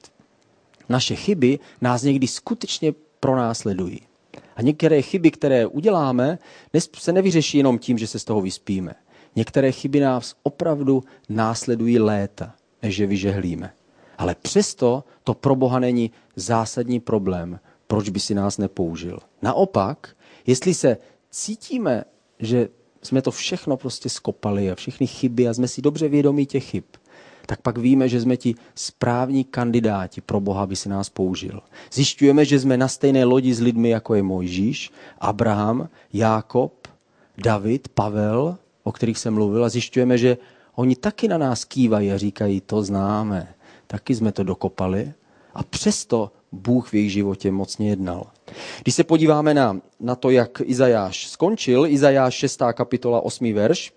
Naše 0.89 1.15
chyby 1.15 1.59
nás 1.81 2.03
někdy 2.03 2.27
skutečně 2.27 2.93
pronásledují. 3.19 4.01
A 4.55 4.61
některé 4.61 5.01
chyby, 5.01 5.31
které 5.31 5.65
uděláme, 5.65 6.39
se 6.97 7.13
nevyřeší 7.13 7.57
jenom 7.57 7.79
tím, 7.79 7.97
že 7.97 8.07
se 8.07 8.19
z 8.19 8.23
toho 8.23 8.41
vyspíme. 8.41 8.95
Některé 9.35 9.71
chyby 9.71 9.99
nás 9.99 10.35
opravdu 10.43 11.03
následují 11.29 11.99
léta, 11.99 12.53
než 12.83 12.97
je 12.97 13.07
vyžehlíme. 13.07 13.73
Ale 14.17 14.35
přesto 14.35 15.03
to 15.23 15.33
pro 15.33 15.55
Boha 15.55 15.79
není 15.79 16.11
zásadní 16.35 16.99
problém, 16.99 17.59
proč 17.87 18.09
by 18.09 18.19
si 18.19 18.33
nás 18.35 18.57
nepoužil. 18.57 19.19
Naopak, 19.41 20.15
jestli 20.47 20.73
se 20.73 20.97
cítíme, 21.31 22.03
že 22.39 22.69
jsme 23.01 23.21
to 23.21 23.31
všechno 23.31 23.77
prostě 23.77 24.09
skopali 24.09 24.71
a 24.71 24.75
všechny 24.75 25.07
chyby 25.07 25.47
a 25.47 25.53
jsme 25.53 25.67
si 25.67 25.81
dobře 25.81 26.07
vědomí 26.07 26.45
těch 26.45 26.65
chyb, 26.65 26.83
tak 27.45 27.61
pak 27.61 27.77
víme, 27.77 28.09
že 28.09 28.21
jsme 28.21 28.37
ti 28.37 28.55
správní 28.75 29.43
kandidáti 29.43 30.21
pro 30.21 30.39
Boha, 30.39 30.63
aby 30.63 30.75
si 30.75 30.89
nás 30.89 31.09
použil. 31.09 31.61
Zjišťujeme, 31.93 32.45
že 32.45 32.59
jsme 32.59 32.77
na 32.77 32.87
stejné 32.87 33.25
lodi 33.25 33.53
s 33.53 33.61
lidmi, 33.61 33.89
jako 33.89 34.15
je 34.15 34.23
Mojžíš, 34.23 34.91
Abraham, 35.19 35.89
Jákob, 36.13 36.87
David, 37.37 37.87
Pavel, 37.87 38.57
o 38.83 38.91
kterých 38.91 39.17
jsem 39.17 39.33
mluvil, 39.33 39.65
a 39.65 39.69
zjišťujeme, 39.69 40.17
že 40.17 40.37
oni 40.75 40.95
taky 40.95 41.27
na 41.27 41.37
nás 41.37 41.65
kývají 41.65 42.11
a 42.11 42.17
říkají, 42.17 42.61
to 42.61 42.83
známe, 42.83 43.53
taky 43.87 44.15
jsme 44.15 44.31
to 44.31 44.43
dokopali. 44.43 45.13
A 45.53 45.63
přesto 45.63 46.31
Bůh 46.51 46.89
v 46.89 46.93
jejich 46.93 47.11
životě 47.11 47.51
mocně 47.51 47.89
jednal. 47.89 48.27
Když 48.83 48.95
se 48.95 49.03
podíváme 49.03 49.53
na, 49.53 49.81
na 49.99 50.15
to, 50.15 50.29
jak 50.29 50.61
Izajáš 50.63 51.27
skončil, 51.27 51.85
Izajáš 51.85 52.33
6. 52.33 52.61
kapitola 52.73 53.21
8. 53.21 53.53
verš, 53.53 53.93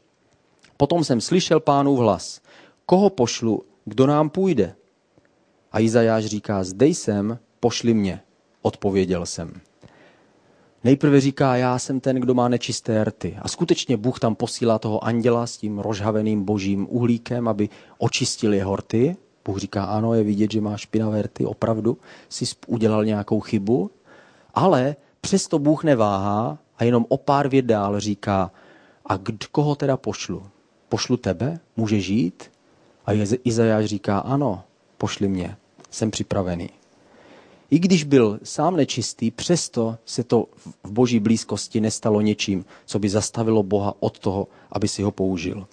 potom 0.76 1.04
jsem 1.04 1.20
slyšel 1.20 1.60
pánův 1.60 1.98
hlas, 1.98 2.40
koho 2.86 3.10
pošlu, 3.10 3.62
kdo 3.84 4.06
nám 4.06 4.30
půjde? 4.30 4.74
A 5.72 5.80
Izajáš 5.80 6.26
říká, 6.26 6.64
zde 6.64 6.86
jsem, 6.86 7.38
pošli 7.60 7.94
mě, 7.94 8.20
odpověděl 8.62 9.26
jsem. 9.26 9.60
Nejprve 10.84 11.20
říká, 11.20 11.56
já 11.56 11.78
jsem 11.78 12.00
ten, 12.00 12.16
kdo 12.16 12.34
má 12.34 12.48
nečisté 12.48 13.04
rty. 13.04 13.36
A 13.42 13.48
skutečně 13.48 13.96
Bůh 13.96 14.20
tam 14.20 14.34
posílá 14.34 14.78
toho 14.78 15.04
anděla 15.04 15.46
s 15.46 15.56
tím 15.56 15.78
rozhaveným 15.78 16.44
božím 16.44 16.86
uhlíkem, 16.90 17.48
aby 17.48 17.68
očistil 17.98 18.54
jeho 18.54 18.76
rty. 18.76 19.16
Bůh 19.44 19.58
říká, 19.58 19.84
ano, 19.84 20.14
je 20.14 20.22
vidět, 20.22 20.52
že 20.52 20.60
máš 20.60 20.80
špinavé 20.80 21.22
rty, 21.22 21.44
opravdu 21.44 21.98
jsi 22.28 22.44
udělal 22.66 23.04
nějakou 23.04 23.40
chybu, 23.40 23.90
ale 24.54 24.96
přesto 25.20 25.58
Bůh 25.58 25.84
neváhá 25.84 26.58
a 26.78 26.84
jenom 26.84 27.06
o 27.08 27.16
pár 27.16 27.48
věd 27.48 27.64
dál 27.64 28.00
říká, 28.00 28.50
a 29.06 29.18
koho 29.52 29.74
teda 29.74 29.96
pošlu? 29.96 30.42
Pošlu 30.88 31.16
tebe? 31.16 31.60
Může 31.76 32.00
žít? 32.00 32.50
A 33.06 33.12
Izajáš 33.44 33.84
říká, 33.84 34.18
ano, 34.18 34.62
pošli 34.98 35.28
mě, 35.28 35.56
jsem 35.90 36.10
připravený. 36.10 36.70
I 37.70 37.78
když 37.78 38.04
byl 38.04 38.40
sám 38.42 38.76
nečistý, 38.76 39.30
přesto 39.30 39.96
se 40.04 40.24
to 40.24 40.46
v 40.84 40.92
boží 40.92 41.20
blízkosti 41.20 41.80
nestalo 41.80 42.20
něčím, 42.20 42.64
co 42.86 42.98
by 42.98 43.08
zastavilo 43.08 43.62
Boha 43.62 43.94
od 44.00 44.18
toho, 44.18 44.48
aby 44.72 44.88
si 44.88 45.02
ho 45.02 45.10
použil. 45.10 45.66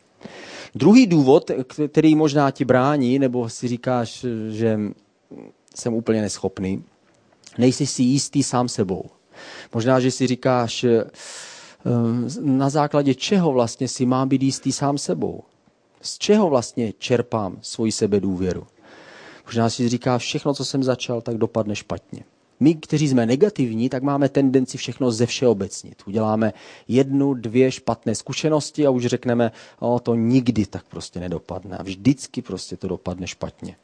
Druhý 0.76 1.08
důvod, 1.08 1.52
který 1.88 2.16
možná 2.16 2.52
ti 2.52 2.66
brání, 2.66 3.20
nebo 3.20 3.50
si 3.50 3.68
říkáš, 3.68 4.26
že 4.50 4.80
jsem 5.76 5.94
úplně 5.94 6.22
neschopný, 6.22 6.84
nejsi 7.58 7.88
si 7.88 8.04
jistý 8.04 8.44
sám 8.44 8.70
sebou. 8.70 9.06
Možná, 9.74 10.00
že 10.00 10.12
si 10.12 10.28
říkáš, 10.28 10.84
eh, 10.84 11.04
na 12.42 12.70
základě 12.70 13.16
čeho 13.16 13.52
vlastně 13.52 13.88
si 13.88 14.06
mám 14.06 14.30
být 14.30 14.44
jistý 14.44 14.72
sám 14.72 14.98
sebou. 14.98 15.44
Z 16.02 16.18
čeho 16.18 16.50
vlastně 16.50 16.94
čerpám 16.98 17.58
svoji 17.62 17.92
sebedůvěru. 17.92 18.68
Možná 19.46 19.70
si 19.70 19.90
říkáš, 19.90 20.22
všechno, 20.22 20.54
co 20.54 20.66
jsem 20.66 20.84
začal, 20.84 21.22
tak 21.22 21.38
dopadne 21.38 21.76
špatně 21.76 22.24
my, 22.60 22.76
kteří 22.76 23.08
jsme 23.08 23.26
negativní, 23.26 23.90
tak 23.90 24.04
máme 24.04 24.30
tendenci 24.30 24.78
všechno 24.78 25.12
ze 25.12 25.26
všeobecnit. 25.26 26.02
Uděláme 26.08 26.54
jednu, 26.88 27.34
dvě 27.34 27.72
špatné 27.72 28.16
zkušenosti 28.16 28.86
a 28.86 28.90
už 28.90 29.06
řekneme, 29.06 29.52
o, 29.80 30.00
to 30.00 30.16
nikdy 30.16 30.66
tak 30.66 30.84
prostě 30.90 31.20
nedopadne. 31.20 31.78
A 31.78 31.84
vždycky 31.84 32.42
prostě 32.42 32.78
to 32.78 32.88
dopadne 32.88 33.28
špatně. 33.28 33.76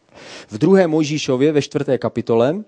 V 0.48 0.58
druhé 0.58 0.88
Mojžíšově 0.88 1.52
ve 1.52 1.62
čtvrté 1.62 1.98
kapitole 1.98 2.64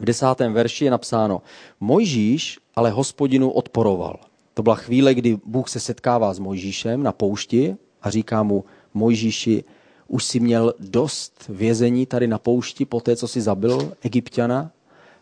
v 0.00 0.04
desátém 0.04 0.52
verši 0.52 0.84
je 0.84 0.90
napsáno, 0.90 1.42
Mojžíš 1.80 2.58
ale 2.76 2.90
hospodinu 2.90 3.50
odporoval. 3.50 4.18
To 4.54 4.62
byla 4.62 4.74
chvíle, 4.74 5.14
kdy 5.14 5.38
Bůh 5.44 5.68
se 5.68 5.80
setkává 5.80 6.34
s 6.34 6.38
Mojžíšem 6.38 7.02
na 7.02 7.12
poušti 7.12 7.76
a 8.02 8.10
říká 8.10 8.42
mu, 8.42 8.64
Mojžíši, 8.94 9.64
už 10.08 10.24
si 10.24 10.40
měl 10.40 10.74
dost 10.78 11.44
vězení 11.48 12.06
tady 12.06 12.26
na 12.26 12.38
poušti 12.38 12.84
po 12.84 13.00
té, 13.00 13.16
co 13.16 13.28
si 13.28 13.40
zabil 13.40 13.92
egyptiana 14.02 14.70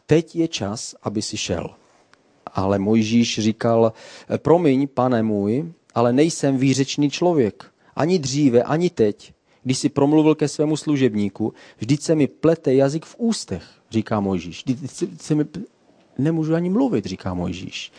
teď 0.07 0.37
je 0.37 0.49
čas, 0.49 0.95
aby 1.03 1.23
si 1.23 1.37
šel. 1.37 1.71
Ale 2.47 2.79
Mojžíš 2.79 3.39
říkal, 3.39 3.93
promiň, 4.37 4.89
pane 4.89 5.23
můj, 5.23 5.73
ale 5.95 6.13
nejsem 6.13 6.57
výřečný 6.57 7.11
člověk. 7.11 7.65
Ani 7.97 8.19
dříve, 8.19 8.63
ani 8.63 8.91
teď. 8.91 9.33
Když 9.63 9.79
si 9.79 9.89
promluvil 9.89 10.35
ke 10.35 10.49
svému 10.49 10.77
služebníku, 10.77 11.55
vždyť 11.79 12.03
se 12.03 12.15
mi 12.15 12.27
plete 12.27 12.75
jazyk 12.75 13.05
v 13.05 13.15
ústech, 13.19 13.65
říká 13.93 14.21
Mojžíš. 14.21 14.65
Se 15.21 15.35
mi 15.35 15.45
nemůžu 16.19 16.55
ani 16.55 16.71
mluvit, 16.71 17.07
říká 17.07 17.35
Mojžíš. 17.35 17.93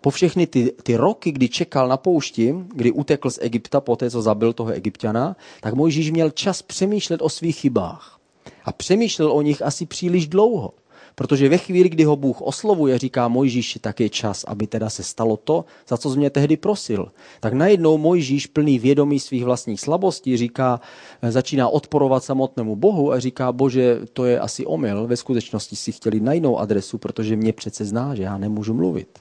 po 0.00 0.10
všechny 0.10 0.46
ty, 0.46 0.72
ty 0.82 0.96
roky, 0.96 1.32
kdy 1.32 1.48
čekal 1.48 1.88
na 1.88 1.96
poušti, 1.96 2.54
kdy 2.74 2.92
utekl 2.92 3.30
z 3.30 3.38
Egypta 3.42 3.80
po 3.80 3.96
té, 3.96 4.10
co 4.10 4.22
zabil 4.22 4.52
toho 4.52 4.70
egyptiana, 4.70 5.36
tak 5.60 5.74
Mojžíš 5.74 6.10
měl 6.10 6.30
čas 6.30 6.62
přemýšlet 6.62 7.22
o 7.22 7.28
svých 7.28 7.56
chybách. 7.56 8.18
A 8.64 8.72
přemýšlel 8.72 9.32
o 9.32 9.42
nich 9.42 9.62
asi 9.62 9.86
příliš 9.86 10.28
dlouho. 10.28 10.74
Protože 11.18 11.48
ve 11.48 11.58
chvíli, 11.58 11.88
kdy 11.88 12.04
ho 12.04 12.16
Bůh 12.16 12.42
oslovuje, 12.42 12.98
říká 12.98 13.28
Mojžíši, 13.28 13.78
tak 13.78 14.00
je 14.00 14.08
čas, 14.08 14.44
aby 14.44 14.66
teda 14.66 14.90
se 14.90 15.02
stalo 15.02 15.36
to, 15.36 15.64
za 15.88 15.96
co 15.96 16.10
jsi 16.10 16.18
mě 16.18 16.30
tehdy 16.30 16.56
prosil. 16.56 17.12
Tak 17.40 17.52
najednou 17.52 17.98
Mojžíš 17.98 18.46
plný 18.46 18.78
vědomí 18.78 19.20
svých 19.20 19.44
vlastních 19.44 19.80
slabostí 19.80 20.36
říká, 20.36 20.80
začíná 21.28 21.68
odporovat 21.68 22.24
samotnému 22.24 22.76
Bohu 22.76 23.12
a 23.12 23.20
říká, 23.20 23.52
bože, 23.52 24.00
to 24.12 24.24
je 24.24 24.40
asi 24.40 24.66
omyl, 24.66 25.06
ve 25.06 25.16
skutečnosti 25.16 25.76
si 25.76 25.92
chtěli 25.92 26.20
na 26.20 26.32
jinou 26.32 26.58
adresu, 26.58 26.98
protože 26.98 27.36
mě 27.36 27.52
přece 27.52 27.84
zná, 27.84 28.14
že 28.14 28.22
já 28.22 28.38
nemůžu 28.38 28.74
mluvit. 28.74 29.18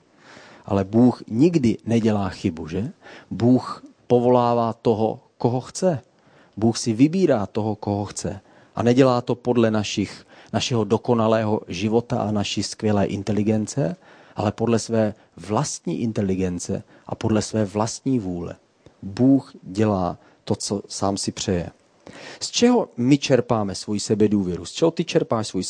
Ale 0.66 0.84
Bůh 0.84 1.24
nikdy 1.28 1.78
nedělá 1.86 2.30
chybu, 2.30 2.68
že? 2.68 2.92
Bůh 3.32 3.84
povolává 4.08 4.74
toho, 4.74 5.20
koho 5.38 5.62
chce. 5.62 6.02
Bůh 6.58 6.78
si 6.78 6.94
vybírá 6.94 7.46
toho, 7.46 7.76
koho 7.76 8.06
chce. 8.06 8.40
A 8.76 8.84
nedělá 8.84 9.22
to 9.22 9.36
podle 9.36 9.72
našich 9.72 10.27
našeho 10.54 10.84
dokonalého 10.84 11.62
života 11.68 12.22
a 12.22 12.32
naší 12.32 12.64
skvělé 12.64 13.06
inteligence, 13.06 13.96
ale 14.36 14.52
podle 14.52 14.80
své 14.80 15.14
vlastní 15.38 16.02
inteligence 16.02 16.84
a 17.06 17.16
podle 17.16 17.42
své 17.42 17.66
vlastní 17.66 18.20
vůle. 18.20 18.56
Bůh 19.02 19.54
dělá 19.64 20.18
to, 20.44 20.56
co 20.56 20.82
sám 20.88 21.18
si 21.18 21.32
přeje. 21.32 21.70
Z 22.40 22.52
čeho 22.52 22.90
my 22.98 23.18
čerpáme 23.18 23.76
svůj 23.76 24.00
sebedůvěru? 24.00 24.66
Z 24.66 24.72
čeho 24.72 24.92
ty 24.92 25.06
čerpáš 25.06 25.48
svůj 25.48 25.64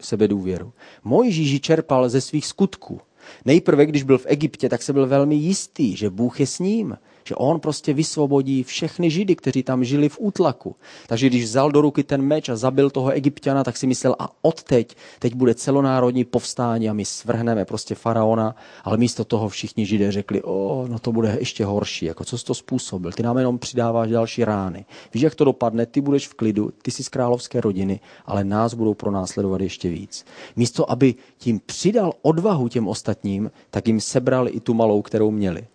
sebedůvěru? 0.00 0.72
Mojžíš 1.04 1.60
čerpal 1.60 2.08
ze 2.08 2.20
svých 2.20 2.46
skutků. 2.46 3.00
Nejprve, 3.44 3.86
když 3.86 4.02
byl 4.02 4.18
v 4.18 4.26
Egyptě, 4.28 4.68
tak 4.68 4.82
se 4.82 4.92
byl 4.92 5.06
velmi 5.06 5.34
jistý, 5.34 5.96
že 5.96 6.10
Bůh 6.10 6.40
je 6.40 6.46
s 6.46 6.58
ním 6.58 6.96
že 7.24 7.34
on 7.34 7.60
prostě 7.60 7.94
vysvobodí 7.94 8.62
všechny 8.62 9.10
židy, 9.10 9.36
kteří 9.36 9.62
tam 9.62 9.84
žili 9.84 10.08
v 10.08 10.16
útlaku. 10.20 10.76
Takže 11.06 11.26
když 11.26 11.44
vzal 11.44 11.72
do 11.72 11.80
ruky 11.80 12.02
ten 12.02 12.22
meč 12.22 12.48
a 12.48 12.56
zabil 12.56 12.90
toho 12.90 13.10
egyptiana, 13.10 13.64
tak 13.64 13.76
si 13.76 13.86
myslel, 13.86 14.16
a 14.18 14.28
odteď, 14.42 14.96
teď 15.18 15.34
bude 15.34 15.54
celonárodní 15.54 16.24
povstání 16.24 16.90
a 16.90 16.92
my 16.92 17.04
svrhneme 17.04 17.64
prostě 17.64 17.94
faraona, 17.94 18.56
ale 18.84 18.96
místo 18.96 19.24
toho 19.24 19.48
všichni 19.48 19.86
židé 19.86 20.12
řekli, 20.12 20.42
o, 20.42 20.86
no 20.88 20.98
to 20.98 21.12
bude 21.12 21.36
ještě 21.40 21.64
horší, 21.64 22.06
jako 22.06 22.24
co 22.24 22.38
jsi 22.38 22.44
to 22.44 22.54
způsobil, 22.54 23.12
ty 23.12 23.22
nám 23.22 23.38
jenom 23.38 23.58
přidáváš 23.58 24.10
další 24.10 24.44
rány. 24.44 24.84
Víš, 25.14 25.22
jak 25.22 25.34
to 25.34 25.44
dopadne, 25.44 25.86
ty 25.86 26.00
budeš 26.00 26.28
v 26.28 26.34
klidu, 26.34 26.72
ty 26.82 26.90
jsi 26.90 27.02
z 27.02 27.08
královské 27.08 27.60
rodiny, 27.60 28.00
ale 28.26 28.44
nás 28.44 28.74
budou 28.74 28.94
pronásledovat 28.94 29.60
ještě 29.60 29.88
víc. 29.88 30.24
Místo, 30.56 30.90
aby 30.90 31.14
tím 31.38 31.60
přidal 31.66 32.12
odvahu 32.22 32.68
těm 32.68 32.88
ostatním, 32.88 33.50
tak 33.70 33.86
jim 33.86 34.00
sebral 34.00 34.48
i 34.48 34.60
tu 34.60 34.74
malou, 34.74 35.02
kterou 35.02 35.30
měli. 35.30 35.66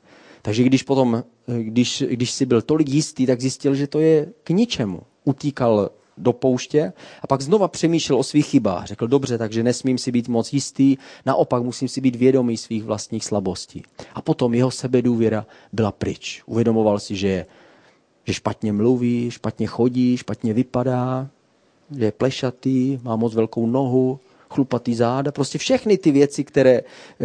Takže 0.41 0.63
když 0.63 0.84
potom, 0.84 1.24
když, 1.58 2.03
když 2.10 2.31
si 2.31 2.46
byl 2.46 2.62
tolik 2.62 2.89
jistý, 2.89 3.25
tak 3.25 3.41
zjistil, 3.41 3.75
že 3.75 3.88
to 3.88 4.00
je 4.00 4.34
k 4.43 4.50
ničemu. 4.50 5.01
Utíkal 5.24 5.89
do 6.17 6.34
pouště 6.34 6.93
a 7.22 7.27
pak 7.27 7.41
znova 7.41 7.67
přemýšlel 7.67 8.19
o 8.19 8.24
svých 8.24 8.46
chybách. 8.46 8.86
Řekl, 8.86 9.08
dobře, 9.08 9.38
takže 9.38 9.63
nesmím 9.63 9.98
si 9.98 10.12
být 10.12 10.27
moc 10.27 10.53
jistý, 10.53 10.98
naopak 11.25 11.63
musím 11.63 11.88
si 11.88 12.01
být 12.01 12.15
vědomý 12.15 12.58
svých 12.58 12.84
vlastních 12.84 13.25
slabostí. 13.25 13.84
A 14.13 14.22
potom 14.22 14.53
jeho 14.53 14.72
sebedůvěra 14.72 15.46
byla 15.74 15.91
pryč. 15.91 16.43
Uvědomoval 16.46 17.00
si, 17.00 17.15
že, 17.15 17.46
že 18.24 18.34
špatně 18.34 18.74
mluví, 18.74 19.31
špatně 19.31 19.67
chodí, 19.67 20.17
špatně 20.17 20.53
vypadá, 20.53 21.29
že 21.98 22.05
je 22.05 22.12
plešatý, 22.12 23.00
má 23.03 23.15
moc 23.15 23.36
velkou 23.36 23.65
nohu, 23.65 24.19
chlupatý 24.50 24.96
záda, 24.96 25.31
prostě 25.31 25.58
všechny 25.58 25.98
ty 25.98 26.12
věci, 26.12 26.43
které, 26.43 26.81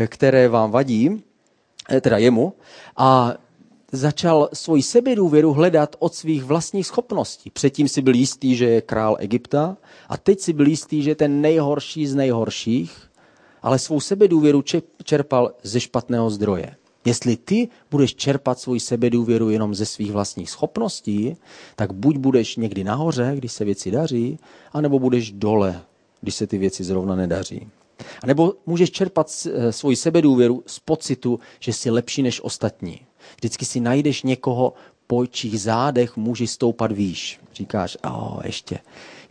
které 0.09 0.49
vám 0.49 0.71
vadí, 0.71 1.11
Eh, 1.11 1.34
teda 2.01 2.19
jemu, 2.19 2.53
a 2.97 3.35
začal 3.93 4.49
svoji 4.53 4.83
sebedůvěru 4.83 5.53
hledat 5.53 5.97
od 5.99 6.15
svých 6.15 6.45
vlastních 6.45 6.87
schopností. 6.87 7.51
Předtím 7.51 7.89
si 7.89 8.03
byl 8.03 8.15
jistý, 8.15 8.57
že 8.57 8.65
je 8.65 8.81
král 8.81 9.17
Egypta 9.19 9.77
a 10.09 10.17
teď 10.17 10.41
si 10.41 10.53
byl 10.53 10.67
jistý, 10.67 11.03
že 11.03 11.11
je 11.11 11.15
ten 11.15 11.41
nejhorší 11.41 12.07
z 12.07 12.15
nejhorších, 12.15 13.11
ale 13.63 13.79
svou 13.79 14.01
sebedůvěru 14.01 14.65
čerpal 15.05 15.53
ze 15.63 15.81
špatného 15.81 16.31
zdroje. 16.31 16.77
Jestli 17.05 17.37
ty 17.37 17.69
budeš 17.91 18.15
čerpat 18.15 18.59
svou 18.59 18.79
sebedůvěru 18.79 19.51
jenom 19.51 19.75
ze 19.75 19.87
svých 19.87 20.13
vlastních 20.13 20.51
schopností, 20.51 21.37
tak 21.77 21.93
buď 21.93 22.17
budeš 22.17 22.57
někdy 22.57 22.85
nahoře, 22.85 23.33
když 23.37 23.53
se 23.53 23.65
věci 23.65 23.91
daří, 23.91 24.39
anebo 24.73 24.99
budeš 24.99 25.33
dole, 25.33 25.83
když 26.21 26.35
se 26.35 26.47
ty 26.47 26.59
věci 26.59 26.85
zrovna 26.85 27.17
nedaří. 27.17 27.69
A 28.23 28.27
nebo 28.27 28.55
můžeš 28.67 28.91
čerpat 28.91 29.47
eh, 29.47 29.73
svoji 29.73 29.97
sebedůvěru 29.97 30.63
z 30.67 30.79
pocitu, 30.79 31.41
že 31.61 31.73
jsi 31.73 31.91
lepší 31.91 32.23
než 32.23 32.41
ostatní. 32.41 33.01
Vždycky 33.37 33.65
si 33.65 33.81
najdeš 33.81 34.23
někoho, 34.23 34.73
po 35.07 35.27
čích 35.27 35.61
zádech 35.61 36.17
můžeš 36.17 36.51
stoupat 36.51 36.93
výš. 36.93 37.41
Říkáš, 37.55 37.99
oh, 38.05 38.41
ještě, 38.45 38.79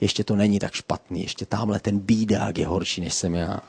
ještě 0.01 0.23
to 0.23 0.35
není 0.35 0.59
tak 0.59 0.73
špatný, 0.73 1.21
ještě 1.21 1.45
tamhle 1.45 1.79
ten 1.79 1.99
bídák 1.99 2.57
je 2.57 2.67
horší, 2.67 3.01
než 3.01 3.13
jsem 3.13 3.35
já. 3.35 3.59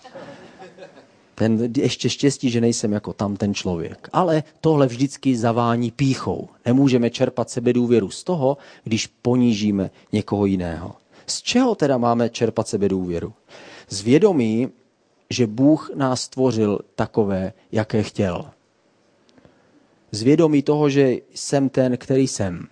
Ten 1.35 1.72
ještě 1.76 2.11
štěstí, 2.11 2.50
že 2.50 2.61
nejsem 2.61 2.92
jako 2.92 3.12
tam 3.12 3.37
ten 3.37 3.54
člověk. 3.54 4.09
Ale 4.12 4.42
tohle 4.61 4.87
vždycky 4.87 5.37
zavání 5.37 5.90
píchou. 5.90 6.48
Nemůžeme 6.66 7.11
čerpat 7.11 7.50
sebedůvěru 7.50 8.11
z 8.11 8.24
toho, 8.24 8.57
když 8.85 9.07
ponížíme 9.07 9.90
někoho 10.12 10.46
jiného. 10.46 10.94
Z 11.26 11.42
čeho 11.42 11.74
teda 11.74 11.98
máme 11.98 12.28
čerpat 12.28 12.68
sebedůvěru? 12.68 13.33
Z 13.88 14.02
vědomí, 14.02 14.68
že 15.30 15.46
Bůh 15.46 15.90
nás 15.94 16.20
stvořil 16.20 16.78
takové, 16.94 17.52
jaké 17.72 18.02
chtěl. 18.02 18.50
Zvědomí 20.10 20.62
toho, 20.62 20.90
že 20.90 21.16
jsem 21.34 21.68
ten, 21.68 21.96
který 21.96 22.28
jsem. 22.28 22.66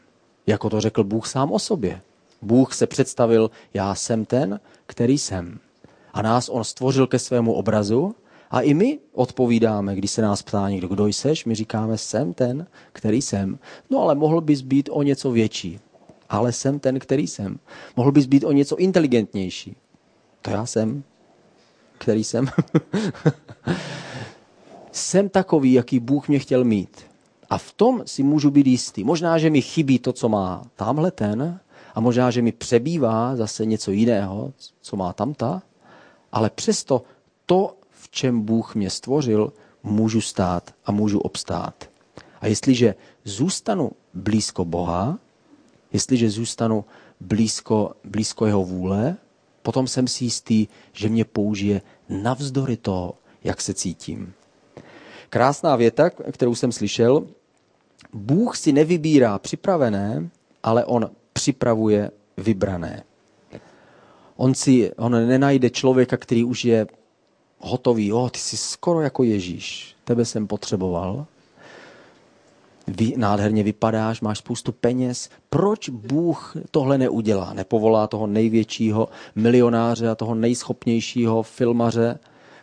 Jako 0.47 0.71
to 0.71 0.81
řekl 0.81 1.05
Bůh 1.05 1.27
sám 1.27 1.53
o 1.53 1.59
sobě. 1.59 2.01
Bůh 2.43 2.75
se 2.75 2.87
představil, 2.87 3.51
já 3.75 3.95
jsem 3.95 4.25
ten, 4.25 4.61
který 4.87 5.19
jsem. 5.19 5.59
A 6.13 6.23
nás 6.23 6.49
on 6.49 6.65
stvořil 6.65 7.07
ke 7.07 7.19
svému 7.19 7.53
obrazu 7.53 8.15
a 8.51 8.61
i 8.61 8.75
my 8.75 8.99
odpovídáme, 9.13 9.97
když 9.97 10.11
se 10.11 10.23
nás 10.23 10.43
ptá 10.43 10.69
někdo, 10.69 10.89
kdo 10.89 11.07
jseš, 11.07 11.45
my 11.45 11.55
říkáme, 11.55 11.99
jsem 11.99 12.35
ten, 12.35 12.67
který 12.93 13.23
jsem. 13.23 13.59
No 13.91 14.03
ale 14.03 14.15
mohl 14.15 14.41
bys 14.41 14.61
být 14.61 14.89
o 14.93 15.03
něco 15.03 15.31
větší. 15.31 15.81
Ale 16.29 16.53
jsem 16.53 16.79
ten, 16.79 16.99
který 16.99 17.27
jsem. 17.27 17.59
Mohl 17.97 18.13
bys 18.13 18.27
být 18.27 18.45
o 18.45 18.53
něco 18.53 18.77
inteligentnější. 18.77 19.77
To 20.43 20.51
já 20.51 20.67
jsem 20.67 21.05
který 22.03 22.25
jsem. 22.25 22.47
jsem 24.93 25.29
takový, 25.29 25.73
jaký 25.73 26.01
Bůh 26.01 26.29
mě 26.29 26.39
chtěl 26.39 26.65
mít. 26.65 27.07
A 27.51 27.59
v 27.59 27.73
tom 27.73 28.03
si 28.07 28.23
můžu 28.23 28.51
být 28.51 28.67
jistý. 28.67 29.05
Možná, 29.05 29.39
že 29.39 29.51
mi 29.51 29.63
chybí 29.63 29.99
to, 29.99 30.13
co 30.13 30.29
má 30.29 30.63
tamhle 30.77 31.11
ten, 31.11 31.61
a 31.95 32.01
možná, 32.01 32.31
že 32.31 32.43
mi 32.43 32.53
přebývá 32.53 33.37
zase 33.37 33.67
něco 33.67 33.91
jiného, 33.91 34.53
co 34.81 34.97
má 34.97 35.13
tamta, 35.13 35.63
ale 36.33 36.51
přesto 36.51 37.03
to, 37.47 37.77
v 37.91 38.11
čem 38.11 38.41
Bůh 38.41 38.75
mě 38.75 38.91
stvořil, 38.91 39.53
můžu 39.83 40.21
stát 40.21 40.75
a 40.85 40.93
můžu 40.93 41.21
obstát. 41.21 41.91
A 42.41 42.47
jestliže 42.47 42.95
zůstanu 43.25 43.91
blízko 44.15 44.65
Boha, 44.65 45.19
jestliže 45.93 46.31
zůstanu 46.31 46.85
blízko, 47.21 47.93
blízko 48.05 48.47
jeho 48.47 48.65
vůle, 48.65 49.17
potom 49.63 49.87
jsem 49.87 50.09
si 50.09 50.25
jistý, 50.25 50.67
že 50.93 51.09
mě 51.09 51.25
použije 51.25 51.83
navzdory 52.09 52.77
toho, 52.77 53.15
jak 53.45 53.61
se 53.61 53.75
cítím. 53.75 54.33
Krásná 55.29 55.77
věta, 55.77 56.11
kterou 56.11 56.55
jsem 56.55 56.73
slyšel. 56.73 57.27
Bůh 58.13 58.57
si 58.57 58.73
nevybírá 58.73 59.39
připravené, 59.39 60.31
ale 60.63 60.85
on 60.85 61.11
připravuje 61.33 62.11
vybrané. 62.37 63.03
On 64.37 64.55
si 64.55 64.93
on 64.95 65.13
nenajde 65.29 65.71
člověka, 65.71 66.17
který 66.17 66.45
už 66.45 66.65
je 66.65 66.87
hotový. 67.59 68.13
O, 68.13 68.31
ty 68.31 68.39
jsi 68.39 68.57
skoro 68.57 69.01
jako 69.01 69.23
Ježíš. 69.23 69.97
Tebe 70.05 70.25
jsem 70.25 70.47
potřeboval 70.47 71.27
vy, 72.97 73.13
nádherně 73.17 73.63
vypadáš, 73.63 74.21
máš 74.21 74.39
spoustu 74.39 74.73
peněz. 74.73 75.29
Proč 75.51 75.89
Bůh 75.89 76.57
tohle 76.71 76.99
neudělá? 76.99 77.53
Nepovolá 77.53 78.07
toho 78.07 78.27
největšího 78.27 79.09
milionáře 79.35 80.09
a 80.09 80.15
toho 80.15 80.35
nejschopnějšího 80.35 81.43
filmaře, 81.43 82.19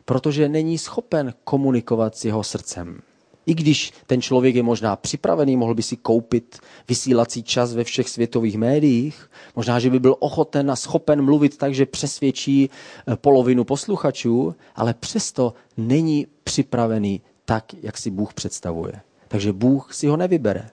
protože 0.05 0.49
není 0.49 0.77
schopen 0.77 1.33
komunikovat 1.43 2.15
s 2.15 2.25
jeho 2.25 2.43
srdcem. 2.43 3.01
I 3.45 3.53
když 3.53 3.93
ten 4.07 4.21
člověk 4.21 4.55
je 4.55 4.63
možná 4.63 4.95
připravený, 4.95 5.57
mohl 5.57 5.75
by 5.75 5.83
si 5.83 5.97
koupit 5.97 6.59
vysílací 6.87 7.43
čas 7.43 7.73
ve 7.73 7.83
všech 7.83 8.09
světových 8.09 8.57
médiích, 8.57 9.29
možná, 9.55 9.79
že 9.79 9.89
by 9.89 9.99
byl 9.99 10.15
ochoten 10.19 10.71
a 10.71 10.75
schopen 10.75 11.21
mluvit 11.21 11.57
tak, 11.57 11.73
že 11.73 11.85
přesvědčí 11.85 12.69
eh, 12.69 13.15
polovinu 13.15 13.63
posluchačů, 13.63 14.55
ale 14.75 14.93
přesto 14.93 15.53
není 15.77 16.27
připravený 16.43 17.21
tak, 17.45 17.65
jak 17.81 17.97
si 17.97 18.09
Bůh 18.11 18.33
představuje. 18.33 19.01
Takže 19.29 19.53
Bůh 19.53 19.93
si 19.93 20.07
ho 20.07 20.17
nevybere. 20.17 20.69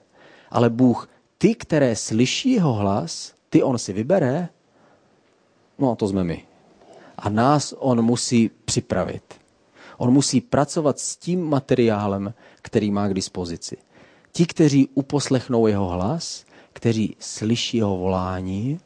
Ale 0.49 0.69
Bůh 0.69 1.09
ty, 1.37 1.55
které 1.55 1.95
slyší 1.95 2.51
jeho 2.51 2.73
hlas, 2.73 3.33
ty 3.49 3.63
on 3.63 3.77
si 3.77 3.93
vybere, 3.93 4.49
no 5.79 5.95
to 5.95 6.07
jsme 6.07 6.23
my. 6.23 6.45
A 7.17 7.29
nás 7.29 7.73
on 7.77 8.01
musí 8.01 8.51
připravit. 8.65 9.23
On 9.97 10.13
musí 10.13 10.41
pracovat 10.41 10.99
s 10.99 11.15
tím 11.15 11.49
materiálem, 11.49 12.33
který 12.61 12.91
má 12.91 13.07
k 13.07 13.13
dispozici. 13.13 13.77
Ti, 14.31 14.45
kteří 14.45 14.89
uposlechnou 14.93 15.67
jeho 15.67 15.87
hlas, 15.87 16.45
kteří 16.73 17.15
slyší 17.19 17.77
jeho 17.77 17.97
volání, 17.97 18.79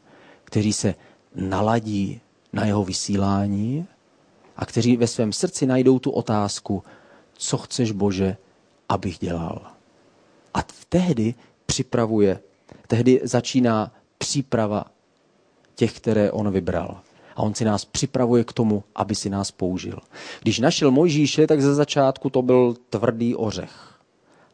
kteří 0.43 0.73
se 0.73 0.95
naladí 1.35 2.21
na 2.53 2.65
jeho 2.65 2.83
vysílání 2.83 3.87
a 4.57 4.65
kteří 4.65 4.97
ve 4.97 5.07
svém 5.07 5.33
srdci 5.33 5.65
najdou 5.65 5.99
tu 5.99 6.11
otázku, 6.11 6.83
co 7.33 7.57
chceš 7.57 7.91
Bože, 7.91 8.37
abych 8.91 9.17
dělal. 9.19 9.61
A 10.53 10.59
tehdy 10.89 11.33
připravuje, 11.65 12.39
tehdy 12.87 13.21
začíná 13.23 13.91
příprava 14.17 14.85
těch, 15.75 15.93
které 15.93 16.31
on 16.31 16.51
vybral. 16.51 16.99
A 17.35 17.41
on 17.41 17.55
si 17.55 17.65
nás 17.65 17.85
připravuje 17.85 18.43
k 18.43 18.53
tomu, 18.53 18.83
aby 18.95 19.15
si 19.15 19.29
nás 19.29 19.51
použil. 19.51 19.99
Když 20.41 20.59
našel 20.59 20.91
Mojžíše, 20.91 21.47
tak 21.47 21.61
ze 21.61 21.75
začátku 21.75 22.29
to 22.29 22.41
byl 22.41 22.75
tvrdý 22.89 23.35
ořech. 23.35 23.99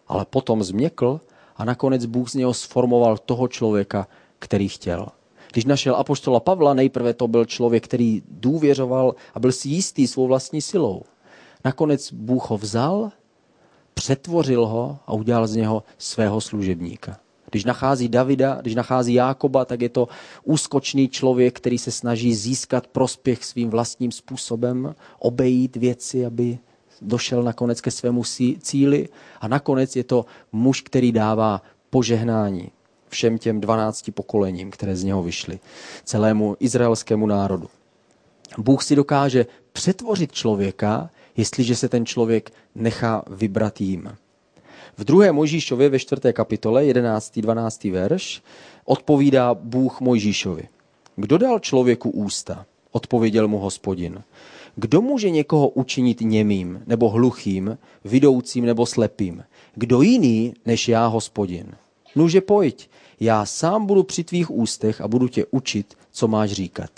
Ale 0.08 0.26
potom 0.26 0.63
změkl 0.63 1.21
a 1.56 1.65
nakonec 1.65 2.06
Bůh 2.06 2.30
z 2.30 2.34
něho 2.36 2.54
sformoval 2.54 3.17
toho 3.17 3.47
člověka, 3.47 4.08
který 4.39 4.69
chtěl. 4.69 5.08
Když 5.52 5.65
našel 5.65 5.95
apoštola 5.95 6.39
Pavla, 6.39 6.73
nejprve 6.73 7.13
to 7.13 7.28
byl 7.28 7.45
člověk, 7.45 7.84
který 7.84 8.23
důvěřoval 8.30 9.15
a 9.34 9.39
byl 9.39 9.52
si 9.52 9.69
jistý 9.69 10.08
svou 10.08 10.28
vlastní 10.28 10.62
silou. 10.62 11.04
Nakonec 11.65 12.13
Bůh 12.13 12.50
ho 12.50 12.58
vzal, 12.58 13.12
přetvořil 13.98 14.66
ho 14.66 14.98
a 15.08 15.14
udělal 15.14 15.48
z 15.48 15.56
něho 15.56 15.84
svého 15.98 16.42
služebníka. 16.42 17.18
Když 17.52 17.66
nachází 17.66 18.10
Davida, 18.10 18.62
když 18.62 18.76
nachází 18.76 19.14
Jákoba, 19.14 19.66
tak 19.66 19.82
je 19.82 19.90
to 19.90 20.08
úskočný 20.44 21.10
člověk, 21.10 21.58
který 21.58 21.78
se 21.78 21.92
snaží 21.92 22.36
získat 22.36 22.88
prospěch 22.88 23.46
svým 23.46 23.70
vlastním 23.70 24.12
způsobem, 24.12 24.96
obejít 25.20 25.76
věci, 25.76 26.26
aby 26.26 26.58
došel 27.02 27.44
nakonec 27.44 27.82
ke 27.82 27.92
svému 27.92 28.24
cíli. 28.62 29.10
A 29.42 29.48
nakonec 29.48 29.96
je 29.96 30.04
to 30.04 30.26
muž, 30.52 30.82
který 30.82 31.12
dává 31.12 31.62
požehnání 31.90 32.72
všem 33.10 33.38
těm 33.38 33.62
dvanácti 33.62 34.12
pokolením, 34.12 34.72
které 34.72 34.96
z 34.96 35.04
něho 35.04 35.24
vyšly, 35.24 35.60
celému 36.04 36.56
izraelskému 36.60 37.26
národu. 37.26 37.70
Bůh 38.58 38.84
si 38.84 38.96
dokáže 38.96 39.46
přetvořit 39.74 40.32
člověka, 40.32 41.10
jestliže 41.38 41.76
se 41.76 41.89
ten 41.89 42.06
člověk 42.06 42.54
nechá 42.76 43.23
vybrat 43.30 43.82
jím. 43.82 44.17
V 44.97 45.04
druhé 45.04 45.32
Mojžíšově 45.32 45.89
ve 45.89 46.00
čtvrté 46.00 46.34
kapitole, 46.34 46.86
11. 46.86 47.39
12. 47.39 47.84
verš, 47.84 48.41
odpovídá 48.86 49.54
Bůh 49.54 50.02
Mojžíšovi. 50.02 50.67
Kdo 51.15 51.38
dal 51.38 51.60
člověku 51.60 52.10
ústa? 52.10 52.65
Odpověděl 52.91 53.47
mu 53.47 53.58
hospodin. 53.58 54.23
Kdo 54.76 55.02
může 55.02 55.30
někoho 55.30 55.69
učinit 55.69 56.21
němým 56.21 56.84
nebo 56.88 57.10
hluchým, 57.10 57.78
vidoucím 58.06 58.65
nebo 58.65 58.86
slepým? 58.86 59.43
Kdo 59.76 60.02
jiný 60.02 60.54
než 60.65 60.88
já, 60.88 61.08
hospodin? 61.08 61.76
Nuže 62.15 62.41
pojď, 62.41 62.89
já 63.19 63.45
sám 63.45 63.86
budu 63.86 64.04
při 64.04 64.23
tvých 64.23 64.52
ústech 64.52 65.02
a 65.02 65.08
budu 65.08 65.28
tě 65.28 65.45
učit, 65.52 65.97
co 66.12 66.28
máš 66.28 66.52
říkat. 66.52 66.89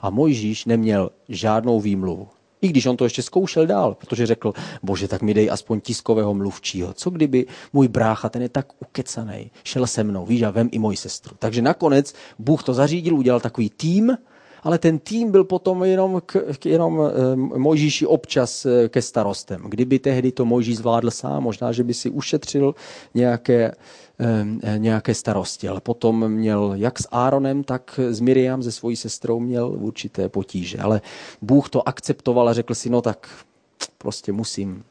A 0.00 0.10
Mojžíš 0.10 0.64
neměl 0.64 1.10
žádnou 1.28 1.80
výmluvu. 1.80 2.28
I 2.64 2.68
když 2.68 2.86
on 2.86 2.96
to 2.96 3.04
ještě 3.04 3.22
zkoušel 3.22 3.66
dál, 3.66 3.94
protože 3.94 4.26
řekl, 4.26 4.52
bože, 4.82 5.08
tak 5.08 5.22
mi 5.22 5.34
dej 5.34 5.50
aspoň 5.50 5.80
tiskového 5.80 6.34
mluvčího. 6.34 6.92
Co 6.92 7.10
kdyby 7.10 7.46
můj 7.72 7.88
brácha, 7.88 8.28
ten 8.28 8.42
je 8.42 8.48
tak 8.48 8.66
ukecaný, 8.82 9.50
šel 9.64 9.86
se 9.86 10.04
mnou, 10.04 10.26
víš, 10.26 10.42
a 10.42 10.50
vem 10.50 10.68
i 10.72 10.78
moji 10.78 10.96
sestru. 10.96 11.36
Takže 11.38 11.62
nakonec 11.62 12.14
Bůh 12.38 12.62
to 12.62 12.74
zařídil, 12.74 13.16
udělal 13.16 13.40
takový 13.40 13.70
tým, 13.70 14.16
ale 14.64 14.78
ten 14.78 14.98
tým 14.98 15.30
byl 15.30 15.44
potom 15.44 15.84
jenom, 15.84 16.22
k, 16.26 16.36
jenom 16.64 17.00
e, 17.00 17.36
Mojžíši 17.36 18.06
občas 18.06 18.66
e, 18.66 18.88
ke 18.88 19.02
starostem. 19.02 19.62
Kdyby 19.68 19.98
tehdy 19.98 20.32
to 20.32 20.44
Mojžíš 20.44 20.76
zvládl 20.76 21.10
sám, 21.10 21.42
možná, 21.42 21.72
že 21.72 21.84
by 21.84 21.94
si 21.94 22.10
ušetřil 22.10 22.74
nějaké 23.14 23.72
Eh, 24.18 24.78
nějaké 24.78 25.14
starosti, 25.14 25.68
ale 25.68 25.80
potom 25.80 26.28
měl 26.28 26.72
jak 26.76 26.98
s 26.98 27.08
Áronem, 27.10 27.64
tak 27.64 28.00
s 28.10 28.20
Miriam, 28.20 28.62
se 28.62 28.72
svojí 28.72 28.96
sestrou, 28.96 29.40
měl 29.40 29.68
určité 29.68 30.28
potíže. 30.28 30.78
Ale 30.78 31.00
Bůh 31.42 31.68
to 31.68 31.88
akceptoval 31.88 32.48
a 32.48 32.52
řekl 32.52 32.74
si, 32.74 32.90
no 32.90 33.02
tak 33.02 33.28
prostě 33.98 34.32
musím 34.32 34.84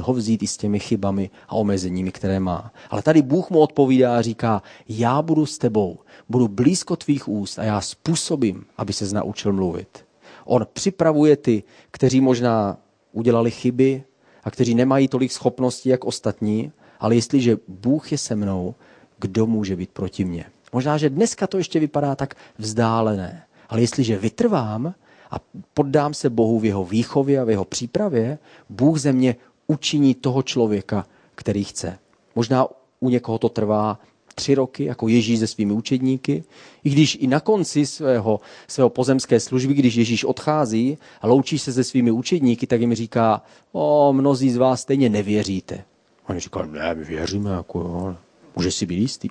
ho 0.00 0.12
vzít 0.12 0.42
i 0.42 0.46
s 0.46 0.56
těmi 0.56 0.80
chybami 0.80 1.30
a 1.48 1.54
omezeními, 1.54 2.12
které 2.12 2.40
má. 2.40 2.72
Ale 2.90 3.02
tady 3.02 3.22
Bůh 3.22 3.50
mu 3.50 3.58
odpovídá 3.58 4.18
a 4.18 4.22
říká, 4.22 4.62
já 4.88 5.22
budu 5.22 5.46
s 5.46 5.58
tebou, 5.58 5.98
budu 6.28 6.48
blízko 6.48 6.96
tvých 6.96 7.28
úst 7.28 7.58
a 7.58 7.64
já 7.64 7.80
způsobím, 7.80 8.64
aby 8.76 8.92
se 8.92 9.14
naučil 9.14 9.52
mluvit. 9.52 10.04
On 10.44 10.66
připravuje 10.72 11.36
ty, 11.36 11.62
kteří 11.90 12.20
možná 12.20 12.76
udělali 13.12 13.50
chyby 13.50 14.02
a 14.44 14.50
kteří 14.50 14.74
nemají 14.74 15.08
tolik 15.08 15.32
schopností, 15.32 15.88
jak 15.88 16.04
ostatní, 16.04 16.72
ale 17.00 17.14
jestliže 17.14 17.58
Bůh 17.68 18.12
je 18.12 18.18
se 18.18 18.36
mnou, 18.36 18.74
kdo 19.18 19.46
může 19.46 19.76
být 19.76 19.90
proti 19.90 20.24
mně? 20.24 20.44
Možná, 20.72 20.98
že 20.98 21.10
dneska 21.10 21.46
to 21.46 21.58
ještě 21.58 21.80
vypadá 21.80 22.14
tak 22.14 22.34
vzdálené, 22.58 23.42
ale 23.68 23.80
jestliže 23.80 24.18
vytrvám 24.18 24.94
a 25.30 25.36
poddám 25.74 26.14
se 26.14 26.30
Bohu 26.30 26.58
v 26.58 26.64
jeho 26.64 26.84
výchově 26.84 27.40
a 27.40 27.44
v 27.44 27.50
jeho 27.50 27.64
přípravě, 27.64 28.38
Bůh 28.68 28.98
ze 28.98 29.12
mě 29.12 29.36
učiní 29.70 30.14
toho 30.14 30.42
člověka, 30.42 31.06
který 31.34 31.64
chce. 31.64 31.98
Možná 32.34 32.66
u 33.00 33.08
někoho 33.08 33.38
to 33.38 33.48
trvá 33.48 33.98
tři 34.34 34.54
roky, 34.54 34.84
jako 34.84 35.08
Ježíš 35.08 35.38
se 35.38 35.46
svými 35.46 35.72
učedníky, 35.72 36.44
i 36.84 36.90
když 36.90 37.18
i 37.20 37.26
na 37.26 37.40
konci 37.40 37.86
svého, 37.86 38.40
svého 38.68 38.90
pozemské 38.90 39.40
služby, 39.40 39.74
když 39.74 39.94
Ježíš 39.94 40.24
odchází 40.24 40.98
a 41.20 41.26
loučí 41.26 41.58
se 41.58 41.72
se 41.72 41.84
svými 41.84 42.10
učedníky, 42.10 42.66
tak 42.66 42.80
jim 42.80 42.94
říká, 42.94 43.42
o, 43.72 44.12
mnozí 44.12 44.50
z 44.50 44.56
vás 44.56 44.80
stejně 44.80 45.08
nevěříte. 45.08 45.84
Oni 46.28 46.40
říkali, 46.40 46.68
ne, 46.68 46.94
my 46.94 47.04
věříme, 47.04 47.50
jako 47.50 47.78
jo, 47.78 48.16
může 48.56 48.70
si 48.70 48.86
být 48.86 48.98
jistý. 48.98 49.28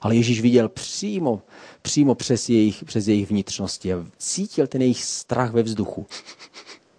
Ale 0.00 0.16
Ježíš 0.16 0.40
viděl 0.40 0.68
přímo, 0.68 1.42
přímo 1.82 2.14
přes 2.14 2.48
jejich, 2.48 2.84
přes 2.84 3.08
jejich 3.08 3.30
vnitřnosti 3.30 3.92
a 3.92 4.06
cítil 4.18 4.66
ten 4.66 4.82
jejich 4.82 5.04
strach 5.04 5.52
ve 5.52 5.62
vzduchu. 5.62 6.06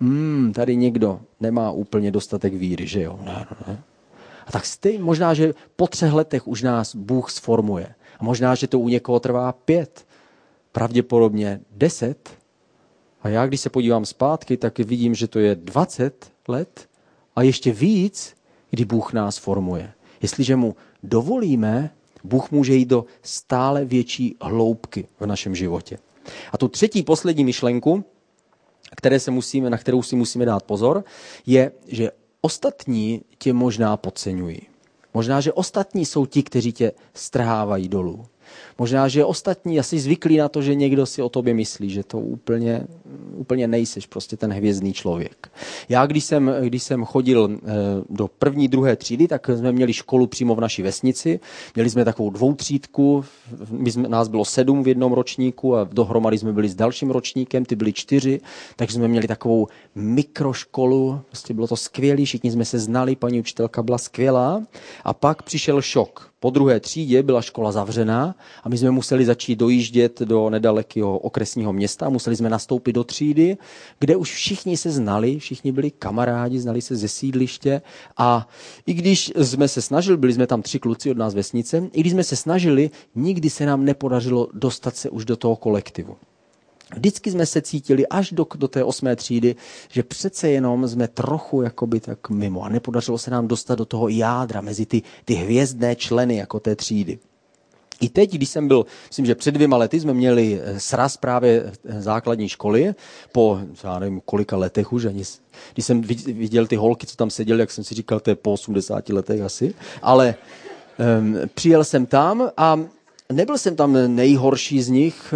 Hmm, 0.03 0.53
tady 0.53 0.75
někdo 0.75 1.21
nemá 1.39 1.71
úplně 1.71 2.11
dostatek 2.11 2.53
víry, 2.53 2.87
že 2.87 3.01
jo? 3.01 3.19
Ne, 3.23 3.45
ne. 3.67 3.83
A 4.47 4.51
tak 4.51 4.65
stej, 4.65 4.97
možná, 4.97 5.33
že 5.33 5.53
po 5.75 5.87
třech 5.87 6.13
letech 6.13 6.47
už 6.47 6.61
nás 6.61 6.95
Bůh 6.95 7.31
sformuje. 7.31 7.95
A 8.19 8.23
možná, 8.23 8.55
že 8.55 8.67
to 8.67 8.79
u 8.79 8.89
někoho 8.89 9.19
trvá 9.19 9.51
pět, 9.51 10.05
pravděpodobně 10.71 11.59
deset. 11.71 12.29
A 13.21 13.29
já, 13.29 13.47
když 13.47 13.61
se 13.61 13.69
podívám 13.69 14.05
zpátky, 14.05 14.57
tak 14.57 14.79
vidím, 14.79 15.15
že 15.15 15.27
to 15.27 15.39
je 15.39 15.55
dvacet 15.55 16.31
let 16.47 16.89
a 17.35 17.41
ještě 17.41 17.71
víc, 17.71 18.35
kdy 18.69 18.85
Bůh 18.85 19.13
nás 19.13 19.37
formuje. 19.37 19.91
Jestliže 20.21 20.55
mu 20.55 20.75
dovolíme, 21.03 21.89
Bůh 22.23 22.51
může 22.51 22.75
jít 22.75 22.89
do 22.89 23.05
stále 23.21 23.85
větší 23.85 24.35
hloubky 24.41 25.07
v 25.19 25.25
našem 25.25 25.55
životě. 25.55 25.97
A 26.51 26.57
tu 26.57 26.67
třetí, 26.67 27.03
poslední 27.03 27.45
myšlenku, 27.45 28.05
které 28.95 29.19
se 29.19 29.31
musíme, 29.31 29.69
na 29.69 29.77
kterou 29.77 30.03
si 30.03 30.15
musíme 30.15 30.45
dát 30.45 30.63
pozor, 30.63 31.03
je, 31.45 31.71
že 31.87 32.11
ostatní 32.41 33.21
tě 33.37 33.53
možná 33.53 33.97
podceňují. 33.97 34.61
Možná, 35.13 35.41
že 35.41 35.53
ostatní 35.53 36.05
jsou 36.05 36.25
ti, 36.25 36.43
kteří 36.43 36.73
tě 36.73 36.91
strhávají 37.13 37.89
dolů. 37.89 38.25
Možná, 38.77 39.07
že 39.07 39.25
ostatní 39.25 39.79
asi 39.79 39.99
zvyklí 39.99 40.37
na 40.37 40.49
to, 40.49 40.61
že 40.61 40.75
někdo 40.75 41.05
si 41.05 41.21
o 41.21 41.29
tobě 41.29 41.53
myslí, 41.53 41.89
že 41.89 42.03
to 42.03 42.19
úplně, 42.19 42.87
úplně 43.35 43.67
nejseš 43.67 44.05
prostě 44.05 44.37
ten 44.37 44.53
hvězdný 44.53 44.93
člověk. 44.93 45.51
Já, 45.89 46.05
když 46.05 46.23
jsem, 46.23 46.51
když 46.61 46.83
jsem 46.83 47.05
chodil 47.05 47.49
eh, 47.51 47.71
do 48.09 48.27
první, 48.27 48.67
druhé 48.67 48.95
třídy, 48.95 49.27
tak 49.27 49.49
jsme 49.49 49.71
měli 49.71 49.93
školu 49.93 50.27
přímo 50.27 50.55
v 50.55 50.61
naší 50.61 50.81
vesnici. 50.81 51.39
Měli 51.75 51.89
jsme 51.89 52.05
takovou 52.05 52.29
dvoutřídku, 52.29 53.25
my 53.69 53.91
jsme, 53.91 54.09
nás 54.09 54.27
bylo 54.27 54.45
sedm 54.45 54.83
v 54.83 54.87
jednom 54.87 55.13
ročníku 55.13 55.75
a 55.75 55.83
dohromady 55.83 56.37
jsme 56.37 56.53
byli 56.53 56.69
s 56.69 56.75
dalším 56.75 57.11
ročníkem, 57.11 57.65
ty 57.65 57.75
byli 57.75 57.93
čtyři, 57.93 58.41
takže 58.75 58.95
jsme 58.95 59.07
měli 59.07 59.27
takovou 59.27 59.67
mikroškolu, 59.95 61.21
prostě 61.27 61.53
bylo 61.53 61.67
to 61.67 61.75
skvělé, 61.75 62.25
všichni 62.25 62.51
jsme 62.51 62.65
se 62.65 62.79
znali, 62.79 63.15
paní 63.15 63.39
učitelka 63.39 63.83
byla 63.83 63.97
skvělá. 63.97 64.63
A 65.03 65.13
pak 65.13 65.43
přišel 65.43 65.81
šok 65.81 66.32
po 66.43 66.49
druhé 66.49 66.79
třídě 66.79 67.23
byla 67.23 67.41
škola 67.41 67.71
zavřená 67.71 68.35
a 68.63 68.69
my 68.69 68.77
jsme 68.77 68.91
museli 68.91 69.25
začít 69.25 69.55
dojíždět 69.55 70.19
do 70.19 70.49
nedalekého 70.49 71.17
okresního 71.17 71.73
města. 71.73 72.09
Museli 72.09 72.35
jsme 72.35 72.49
nastoupit 72.49 72.93
do 72.93 73.03
třídy, 73.03 73.57
kde 73.99 74.15
už 74.15 74.33
všichni 74.33 74.77
se 74.77 74.91
znali, 74.91 75.39
všichni 75.39 75.71
byli 75.71 75.91
kamarádi, 75.91 76.59
znali 76.59 76.81
se 76.81 76.95
ze 76.95 77.07
sídliště 77.07 77.81
a 78.17 78.47
i 78.85 78.93
když 78.93 79.31
jsme 79.35 79.67
se 79.67 79.81
snažili, 79.81 80.17
byli 80.17 80.33
jsme 80.33 80.47
tam 80.47 80.61
tři 80.61 80.79
kluci 80.79 81.11
od 81.11 81.17
nás 81.17 81.33
vesnice, 81.33 81.89
i 81.93 81.99
když 81.99 82.13
jsme 82.13 82.23
se 82.23 82.35
snažili, 82.35 82.89
nikdy 83.15 83.49
se 83.49 83.65
nám 83.65 83.85
nepodařilo 83.85 84.47
dostat 84.53 84.95
se 84.95 85.09
už 85.09 85.25
do 85.25 85.37
toho 85.37 85.55
kolektivu. 85.55 86.15
Vždycky 86.95 87.31
jsme 87.31 87.45
se 87.45 87.61
cítili 87.61 88.07
až 88.07 88.31
do, 88.31 88.47
do 88.55 88.67
té 88.67 88.83
osmé 88.83 89.15
třídy, 89.15 89.55
že 89.89 90.03
přece 90.03 90.49
jenom 90.49 90.87
jsme 90.87 91.07
trochu 91.07 91.61
jakoby 91.61 91.99
tak 91.99 92.29
mimo 92.29 92.63
a 92.63 92.69
nepodařilo 92.69 93.17
se 93.17 93.31
nám 93.31 93.47
dostat 93.47 93.75
do 93.75 93.85
toho 93.85 94.07
jádra 94.07 94.61
mezi 94.61 94.85
ty, 94.85 95.01
ty 95.25 95.33
hvězdné 95.33 95.95
členy 95.95 96.35
jako 96.35 96.59
té 96.59 96.75
třídy. 96.75 97.19
I 98.01 98.09
teď, 98.09 98.31
když 98.33 98.49
jsem 98.49 98.67
byl, 98.67 98.85
myslím, 99.07 99.25
že 99.25 99.35
před 99.35 99.51
dvěma 99.51 99.77
lety 99.77 99.99
jsme 99.99 100.13
měli 100.13 100.61
eh, 100.63 100.79
sraz 100.79 101.17
právě 101.17 101.71
eh, 101.85 102.01
základní 102.01 102.49
školy, 102.49 102.95
po, 103.31 103.59
já 103.83 103.99
nevím, 103.99 104.21
kolika 104.25 104.57
letech 104.57 104.93
už, 104.93 105.05
ani, 105.05 105.23
když 105.73 105.85
jsem 105.85 106.01
viděl 106.01 106.67
ty 106.67 106.75
holky, 106.75 107.07
co 107.07 107.15
tam 107.15 107.29
seděly, 107.29 107.59
jak 107.59 107.71
jsem 107.71 107.83
si 107.83 107.95
říkal, 107.95 108.19
to 108.19 108.29
je 108.29 108.35
po 108.35 108.53
80 108.53 109.09
letech 109.09 109.41
asi, 109.41 109.73
ale 110.01 110.35
um, 111.19 111.37
přijel 111.53 111.83
jsem 111.83 112.05
tam 112.05 112.49
a 112.57 112.79
nebyl 113.33 113.57
jsem 113.57 113.75
tam 113.75 114.15
nejhorší 114.15 114.81
z 114.81 114.89
nich, 114.89 115.33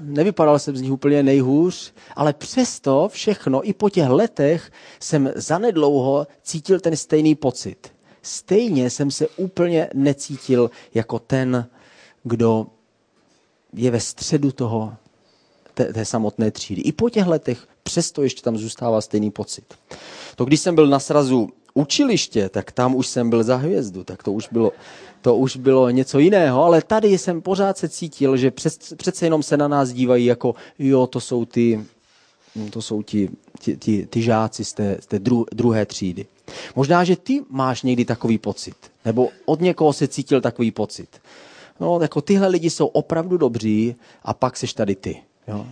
nevypadal 0.00 0.58
jsem 0.58 0.76
z 0.76 0.80
nich 0.80 0.92
úplně 0.92 1.22
nejhůř, 1.22 1.92
ale 2.16 2.32
přesto 2.32 3.08
všechno, 3.12 3.68
i 3.68 3.72
po 3.72 3.90
těch 3.90 4.08
letech 4.08 4.70
jsem 5.00 5.32
zanedlouho 5.34 6.26
cítil 6.42 6.80
ten 6.80 6.96
stejný 6.96 7.34
pocit. 7.34 7.92
Stejně 8.22 8.90
jsem 8.90 9.10
se 9.10 9.28
úplně 9.28 9.90
necítil 9.94 10.70
jako 10.94 11.18
ten, 11.18 11.66
kdo 12.22 12.66
je 13.72 13.90
ve 13.90 14.00
středu 14.00 14.52
toho, 14.52 14.94
té, 15.74 15.92
té 15.92 16.04
samotné 16.04 16.50
třídy. 16.50 16.82
I 16.82 16.92
po 16.92 17.10
těch 17.10 17.26
letech 17.26 17.68
přesto 17.82 18.22
ještě 18.22 18.42
tam 18.42 18.58
zůstává 18.58 19.00
stejný 19.00 19.30
pocit. 19.30 19.74
To 20.36 20.44
když 20.44 20.60
jsem 20.60 20.74
byl 20.74 20.86
na 20.86 20.98
srazu 20.98 21.48
učiliště, 21.74 22.48
tak 22.48 22.72
tam 22.72 22.94
už 22.94 23.06
jsem 23.06 23.30
byl 23.30 23.42
za 23.42 23.56
hvězdu, 23.56 24.04
tak 24.04 24.22
to 24.22 24.32
už 24.32 24.48
bylo, 24.52 24.72
to 25.22 25.36
už 25.36 25.56
bylo 25.56 25.90
něco 25.90 26.18
jiného, 26.18 26.64
ale 26.64 26.82
tady 26.82 27.18
jsem 27.18 27.42
pořád 27.42 27.78
se 27.78 27.88
cítil, 27.88 28.36
že 28.36 28.50
přes, 28.50 28.78
přece 28.96 29.26
jenom 29.26 29.42
se 29.42 29.56
na 29.56 29.68
nás 29.68 29.92
dívají 29.92 30.24
jako, 30.24 30.54
jo, 30.78 31.06
to 31.06 31.20
jsou 31.20 31.44
ty, 31.44 31.84
to 32.70 32.82
jsou 32.82 33.02
ti, 33.02 33.28
ti, 33.60 33.76
ti, 33.76 34.08
ti 34.10 34.22
žáci 34.22 34.64
z 34.64 34.72
té, 34.72 34.96
z 35.00 35.06
té 35.06 35.18
dru, 35.18 35.46
druhé 35.54 35.86
třídy. 35.86 36.26
Možná, 36.76 37.04
že 37.04 37.16
ty 37.16 37.42
máš 37.50 37.82
někdy 37.82 38.04
takový 38.04 38.38
pocit, 38.38 38.76
nebo 39.04 39.28
od 39.44 39.60
někoho 39.60 39.92
se 39.92 40.08
cítil 40.08 40.40
takový 40.40 40.70
pocit. 40.70 41.08
No, 41.80 41.98
jako 42.02 42.20
tyhle 42.20 42.48
lidi 42.48 42.70
jsou 42.70 42.86
opravdu 42.86 43.36
dobří 43.36 43.94
a 44.22 44.34
pak 44.34 44.56
seš 44.56 44.74
tady 44.74 44.94
ty. 44.94 45.22
Jo. 45.48 45.66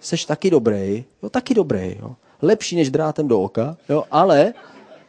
Seš 0.00 0.24
taky 0.24 0.50
dobrý, 0.50 1.04
jo, 1.22 1.30
taky 1.30 1.54
dobrý, 1.54 1.96
jo. 2.00 2.16
Lepší 2.42 2.76
než 2.76 2.90
drátem 2.90 3.28
do 3.28 3.40
oka, 3.40 3.76
jo, 3.88 4.04
ale 4.10 4.54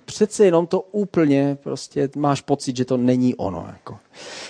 přece 0.06 0.46
jenom 0.46 0.68
to 0.68 0.82
úplně 0.82 1.58
prostě 1.64 2.10
máš 2.16 2.42
pocit, 2.42 2.78
že 2.78 2.86
to 2.86 2.98
není 2.98 3.36
ono. 3.36 3.66
Jako. 3.68 4.00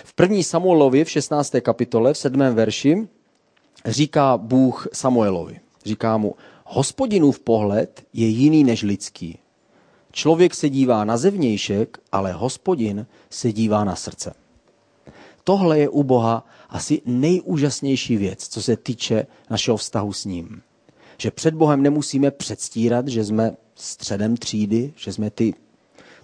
V 0.03 0.13
první 0.13 0.43
Samuelovi 0.43 1.03
v 1.03 1.09
16. 1.09 1.55
kapitole 1.61 2.13
v 2.13 2.17
7. 2.17 2.39
verši 2.39 3.07
říká 3.85 4.37
Bůh 4.37 4.87
Samuelovi. 4.93 5.59
Říká 5.85 6.17
mu, 6.17 6.35
hospodinův 6.65 7.39
pohled 7.39 8.03
je 8.13 8.27
jiný 8.27 8.63
než 8.63 8.83
lidský. 8.83 9.37
Člověk 10.11 10.55
se 10.55 10.69
dívá 10.69 11.03
na 11.03 11.17
zevnějšek, 11.17 11.97
ale 12.11 12.31
hospodin 12.31 13.05
se 13.29 13.51
dívá 13.51 13.83
na 13.83 13.95
srdce. 13.95 14.33
Tohle 15.43 15.79
je 15.79 15.89
u 15.89 16.03
Boha 16.03 16.45
asi 16.69 17.01
nejúžasnější 17.05 18.17
věc, 18.17 18.47
co 18.47 18.61
se 18.61 18.77
týče 18.77 19.27
našeho 19.49 19.77
vztahu 19.77 20.13
s 20.13 20.25
ním. 20.25 20.61
Že 21.21 21.31
před 21.31 21.53
Bohem 21.53 21.81
nemusíme 21.81 22.31
předstírat, 22.31 23.07
že 23.07 23.23
jsme 23.23 23.51
středem 23.75 24.37
třídy, 24.37 24.93
že 24.95 25.13
jsme 25.13 25.29
ty, 25.29 25.53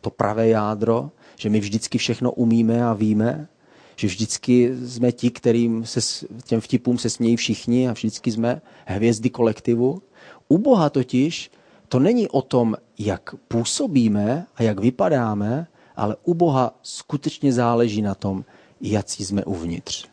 to 0.02 0.10
pravé 0.10 0.48
jádro, 0.48 1.12
že 1.36 1.50
my 1.50 1.60
vždycky 1.60 1.98
všechno 1.98 2.32
umíme 2.32 2.86
a 2.86 2.94
víme, 2.94 3.48
že 3.96 4.08
vždycky 4.08 4.74
jsme 4.86 5.12
ti, 5.12 5.32
kterým 5.32 5.86
se, 5.86 6.26
těm 6.46 6.62
vtipům 6.62 6.98
se 6.98 7.10
smějí 7.10 7.36
všichni 7.36 7.90
a 7.90 7.94
vždycky 7.94 8.32
jsme 8.32 8.62
hvězdy 8.86 9.30
kolektivu. 9.30 10.02
U 10.48 10.58
Boha 10.58 10.90
totiž 10.90 11.52
to 11.88 12.00
není 12.00 12.28
o 12.28 12.42
tom, 12.42 12.76
jak 13.00 13.36
působíme 13.48 14.46
a 14.56 14.64
jak 14.64 14.80
vypadáme, 14.80 15.68
ale 15.96 16.16
u 16.24 16.34
Boha 16.34 16.80
skutečně 16.82 17.54
záleží 17.54 18.02
na 18.02 18.16
tom, 18.16 18.46
jaký 18.82 19.26
jsme 19.26 19.46
uvnitř. 19.46 20.08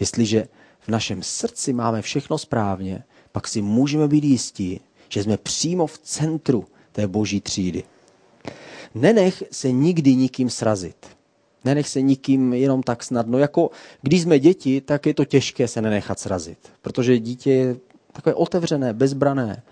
Jestliže 0.00 0.48
v 0.80 0.88
našem 0.88 1.22
srdci 1.22 1.72
máme 1.72 2.02
všechno 2.02 2.38
správně, 2.38 3.04
pak 3.32 3.48
si 3.48 3.62
můžeme 3.62 4.08
být 4.08 4.24
jistí, 4.24 4.80
že 5.08 5.22
jsme 5.22 5.36
přímo 5.36 5.86
v 5.86 5.98
centru 5.98 6.64
té 6.92 7.06
boží 7.06 7.40
třídy. 7.40 7.82
Nenech 8.94 9.42
se 9.50 9.72
nikdy 9.72 10.14
nikým 10.14 10.50
srazit. 10.50 11.06
Nenech 11.64 11.88
se 11.88 12.02
nikým 12.02 12.52
jenom 12.52 12.82
tak 12.82 13.02
snadno. 13.02 13.38
Jako 13.38 13.70
když 14.02 14.22
jsme 14.22 14.38
děti, 14.38 14.80
tak 14.80 15.06
je 15.06 15.14
to 15.14 15.24
těžké 15.24 15.68
se 15.68 15.82
nenechat 15.82 16.18
srazit. 16.18 16.58
Protože 16.82 17.18
dítě 17.18 17.50
je 17.52 17.76
takové 18.12 18.34
otevřené, 18.34 18.92
bezbrané. 18.92 19.62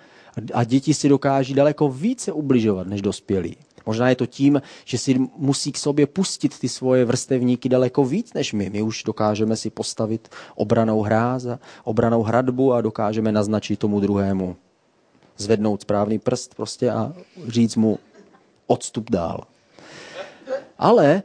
A 0.54 0.64
děti 0.64 0.94
si 0.94 1.08
dokáží 1.08 1.54
daleko 1.54 1.88
více 1.88 2.32
ubližovat 2.32 2.86
než 2.86 3.02
dospělí. 3.02 3.56
Možná 3.90 4.08
je 4.08 4.16
to 4.16 4.26
tím, 4.26 4.62
že 4.84 4.98
si 4.98 5.18
musí 5.36 5.72
k 5.72 5.78
sobě 5.78 6.06
pustit 6.06 6.58
ty 6.58 6.68
svoje 6.68 7.04
vrstevníky 7.04 7.68
daleko 7.68 8.04
víc 8.04 8.32
než 8.32 8.52
my. 8.52 8.70
My 8.70 8.82
už 8.82 9.02
dokážeme 9.02 9.56
si 9.56 9.70
postavit 9.70 10.28
obranou 10.54 11.02
hráz 11.02 11.46
obranou 11.84 12.22
hradbu 12.22 12.72
a 12.72 12.80
dokážeme 12.80 13.32
naznačit 13.32 13.78
tomu 13.78 14.00
druhému. 14.00 14.56
Zvednout 15.36 15.82
správný 15.82 16.18
prst 16.18 16.54
prostě 16.54 16.90
a 16.90 17.12
říct 17.46 17.76
mu 17.76 17.98
odstup 18.66 19.10
dál. 19.10 19.44
Ale 20.78 21.22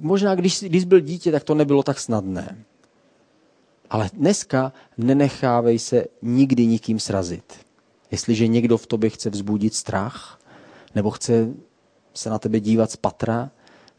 možná, 0.00 0.34
když, 0.34 0.62
když 0.62 0.84
byl 0.84 1.00
dítě, 1.00 1.32
tak 1.32 1.44
to 1.44 1.54
nebylo 1.54 1.82
tak 1.82 1.98
snadné. 2.00 2.56
Ale 3.90 4.10
dneska 4.12 4.72
nenechávej 4.98 5.78
se 5.78 6.04
nikdy 6.22 6.66
nikým 6.66 7.00
srazit. 7.00 7.54
Jestliže 8.10 8.46
někdo 8.46 8.78
v 8.78 8.86
tobě 8.86 9.10
chce 9.10 9.30
vzbudit 9.30 9.74
strach, 9.74 10.38
nebo 10.94 11.10
chce 11.10 11.54
se 12.14 12.30
na 12.30 12.38
tebe 12.38 12.60
dívat 12.60 12.90
z 12.90 12.96
patra, 12.96 13.50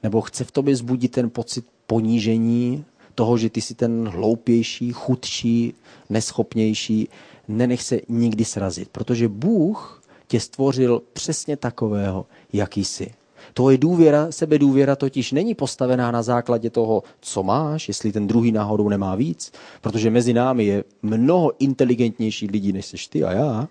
nebo 0.03 0.21
chce 0.21 0.43
v 0.43 0.51
tobě 0.51 0.75
zbudit 0.75 1.11
ten 1.11 1.29
pocit 1.29 1.65
ponížení, 1.87 2.85
toho, 3.15 3.37
že 3.37 3.49
ty 3.49 3.61
jsi 3.61 3.75
ten 3.75 4.07
hloupější, 4.07 4.91
chudší, 4.91 5.73
neschopnější, 6.09 7.09
nenech 7.47 7.83
se 7.83 7.99
nikdy 8.09 8.45
srazit, 8.45 8.89
protože 8.89 9.27
Bůh 9.27 10.03
tě 10.27 10.39
stvořil 10.39 11.01
přesně 11.13 11.57
takového, 11.57 12.25
jaký 12.53 12.85
jsi. 12.85 13.11
Tvoje 13.53 13.77
důvěra, 13.77 14.31
sebedůvěra 14.31 14.95
totiž 14.95 15.31
není 15.31 15.55
postavená 15.55 16.11
na 16.11 16.23
základě 16.23 16.69
toho, 16.69 17.03
co 17.21 17.43
máš, 17.43 17.87
jestli 17.87 18.11
ten 18.11 18.27
druhý 18.27 18.51
náhodou 18.51 18.89
nemá 18.89 19.15
víc, 19.15 19.51
protože 19.81 20.09
mezi 20.09 20.33
námi 20.33 20.65
je 20.65 20.83
mnoho 21.01 21.51
inteligentnějších 21.59 22.51
lidí, 22.51 22.73
než 22.73 22.85
jsi 22.85 22.97
ty 23.09 23.23
a 23.23 23.31
já. 23.31 23.67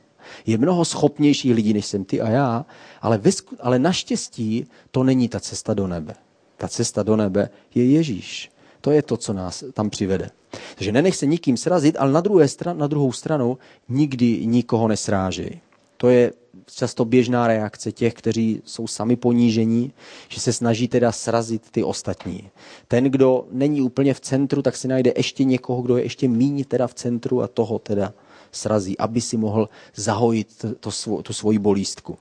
Je 0.47 0.59
mnoho 0.59 0.85
schopnějších 0.85 1.55
lidí, 1.55 1.73
než 1.73 1.87
jsem 1.87 2.05
ty 2.05 2.21
a 2.21 2.31
já, 2.31 2.67
ale, 3.03 3.19
vesku, 3.19 3.57
ale 3.61 3.79
naštěstí 3.79 4.67
to 4.91 5.05
není 5.05 5.29
ta 5.29 5.41
cesta 5.41 5.75
do 5.75 5.87
nebe. 5.87 6.15
Ta 6.57 6.69
cesta 6.69 7.03
do 7.03 7.17
nebe 7.17 7.49
je 7.75 7.85
Ježíš. 7.85 8.51
To 8.81 8.91
je 8.91 9.03
to, 9.03 9.17
co 9.17 9.33
nás 9.33 9.65
tam 9.73 9.91
přivede. 9.91 10.31
Takže 10.75 10.93
nenech 10.93 11.17
se 11.17 11.27
nikým 11.27 11.57
srazit, 11.57 11.97
ale 11.99 12.13
na, 12.13 12.21
druhé 12.21 12.49
stran, 12.49 12.79
na 12.79 12.87
druhou 12.87 13.13
stranu 13.13 13.59
nikdy 13.89 14.47
nikoho 14.47 14.89
nesrážej. 14.89 15.61
To 15.97 16.09
je 16.09 16.33
často 16.75 17.05
běžná 17.05 17.47
reakce 17.47 17.93
těch, 17.93 18.15
kteří 18.15 18.63
jsou 18.65 18.87
sami 18.87 19.17
ponížení, 19.17 19.93
že 20.29 20.41
se 20.41 20.53
snaží 20.53 20.89
teda 20.89 21.13
srazit 21.13 21.71
ty 21.71 21.85
ostatní. 21.85 22.51
Ten, 22.89 23.05
kdo 23.05 23.47
není 23.51 23.83
úplně 23.83 24.15
v 24.15 24.21
centru, 24.21 24.63
tak 24.63 24.77
si 24.77 24.89
najde 24.89 25.13
ještě 25.17 25.45
někoho, 25.45 25.83
kdo 25.83 25.97
je 25.97 26.03
ještě 26.03 26.29
míň 26.29 26.65
teda 26.65 26.87
v 26.87 26.95
centru 26.95 27.43
a 27.43 27.49
toho 27.49 27.79
teda 27.79 28.13
srazí, 28.57 28.99
aby 28.99 29.21
si 29.21 29.37
mohl 29.37 29.69
zahojit 29.95 30.64
to, 30.81 30.90
svo, 30.90 31.23
tu 31.23 31.33
svoji 31.33 31.59
bolístku. 31.59 32.19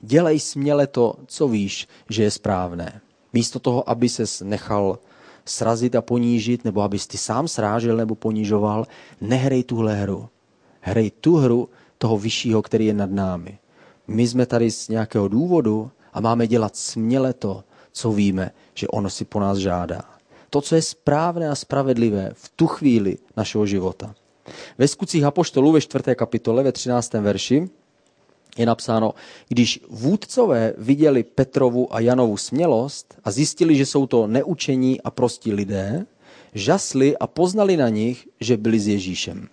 Dělej 0.00 0.40
směle 0.40 0.86
to, 0.86 1.14
co 1.26 1.48
víš, 1.48 1.88
že 2.10 2.22
je 2.22 2.30
správné. 2.30 3.00
Místo 3.32 3.58
toho, 3.58 3.90
aby 3.90 4.08
ses 4.08 4.40
nechal 4.40 4.98
srazit 5.44 5.94
a 5.94 6.02
ponížit, 6.02 6.64
nebo 6.64 6.82
abys 6.82 7.06
ty 7.06 7.18
sám 7.18 7.48
srážel 7.48 7.96
nebo 7.96 8.14
ponižoval, 8.14 8.86
nehrej 9.20 9.64
tuhle 9.64 9.94
hru. 9.94 10.28
Hrej 10.80 11.10
tu 11.10 11.36
hru 11.36 11.68
toho 11.98 12.18
vyššího, 12.18 12.62
který 12.62 12.86
je 12.86 12.94
nad 12.94 13.10
námi. 13.10 13.58
My 14.06 14.28
jsme 14.28 14.46
tady 14.46 14.70
z 14.70 14.88
nějakého 14.88 15.28
důvodu 15.28 15.90
a 16.12 16.20
máme 16.20 16.46
dělat 16.46 16.76
směle 16.76 17.32
to, 17.32 17.64
co 17.92 18.12
víme, 18.12 18.50
že 18.74 18.88
ono 18.88 19.10
si 19.10 19.24
po 19.24 19.40
nás 19.40 19.58
žádá. 19.58 20.02
To, 20.50 20.60
co 20.60 20.74
je 20.74 20.82
správné 20.82 21.48
a 21.48 21.54
spravedlivé 21.54 22.30
v 22.34 22.52
tu 22.56 22.66
chvíli 22.66 23.18
našeho 23.36 23.66
života. 23.66 24.14
Ve 24.78 24.88
skutcích 24.88 25.24
Apoštolů 25.24 25.72
ve 25.72 25.80
4. 25.80 26.04
kapitole 26.14 26.62
ve 26.62 26.72
13. 26.72 27.12
verši 27.12 27.68
je 28.58 28.66
napsáno, 28.66 29.14
když 29.48 29.80
vůdcové 29.88 30.74
viděli 30.78 31.22
Petrovu 31.22 31.94
a 31.94 32.00
Janovu 32.00 32.36
smělost 32.36 33.18
a 33.24 33.30
zjistili, 33.30 33.76
že 33.76 33.86
jsou 33.86 34.06
to 34.06 34.26
neučení 34.26 35.00
a 35.00 35.10
prostí 35.10 35.52
lidé, 35.52 36.06
žasli 36.54 37.18
a 37.18 37.26
poznali 37.26 37.76
na 37.76 37.88
nich, 37.88 38.28
že 38.40 38.56
byli 38.56 38.80
s 38.80 38.88
Ježíšem. 38.88 39.48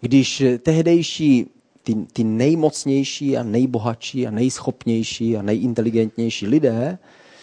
Když 0.00 0.42
tehdejší 0.62 1.46
ty, 1.82 1.94
ty 2.12 2.24
nejmocnější 2.24 3.36
a 3.36 3.42
nejbohatší 3.42 4.26
a 4.26 4.30
nejschopnější 4.30 5.36
a 5.36 5.42
nejinteligentnější 5.42 6.46
lidé 6.46 6.98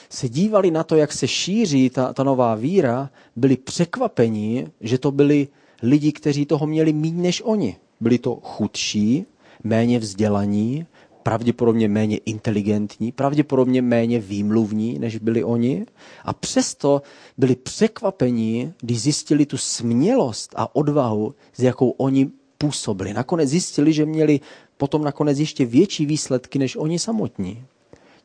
se 0.10 0.30
dívali 0.30 0.72
na 0.72 0.84
to, 0.84 0.96
jak 0.96 1.14
se 1.14 1.28
šíří 1.28 1.90
ta, 1.90 2.14
ta 2.14 2.24
nová 2.24 2.56
víra, 2.56 3.10
byli 3.36 3.58
překvapeni, 3.58 4.68
že 4.82 4.98
to 4.98 5.12
byli 5.12 5.48
lidi, 5.84 6.12
kteří 6.12 6.46
toho 6.46 6.68
měli 6.68 6.94
méně 6.94 7.22
než 7.22 7.42
oni. 7.46 7.78
Byli 8.00 8.18
to 8.18 8.36
chudší, 8.44 9.26
méně 9.64 10.00
vzdělaní, 10.00 10.86
pravděpodobně 11.24 11.88
méně 11.88 12.18
inteligentní, 12.18 13.12
pravděpodobně 13.12 13.82
méně 13.82 14.20
výmluvní, 14.20 15.00
než 15.00 15.18
byli 15.18 15.44
oni. 15.44 15.86
A 16.26 16.34
přesto 16.34 17.02
byli 17.38 17.56
překvapení, 17.56 18.74
když 18.82 19.02
zjistili 19.02 19.46
tu 19.46 19.58
smělost 19.58 20.54
a 20.56 20.76
odvahu, 20.76 21.36
s 21.54 21.64
jakou 21.64 21.90
oni 21.90 22.30
působili. 22.58 23.14
Nakonec 23.14 23.50
zjistili, 23.50 23.94
že 23.94 24.06
měli 24.06 24.40
potom 24.78 25.04
nakonec 25.04 25.40
ještě 25.40 25.66
větší 25.66 26.06
výsledky 26.06 26.60
než 26.60 26.76
oni 26.76 27.00
samotní. 27.00 27.64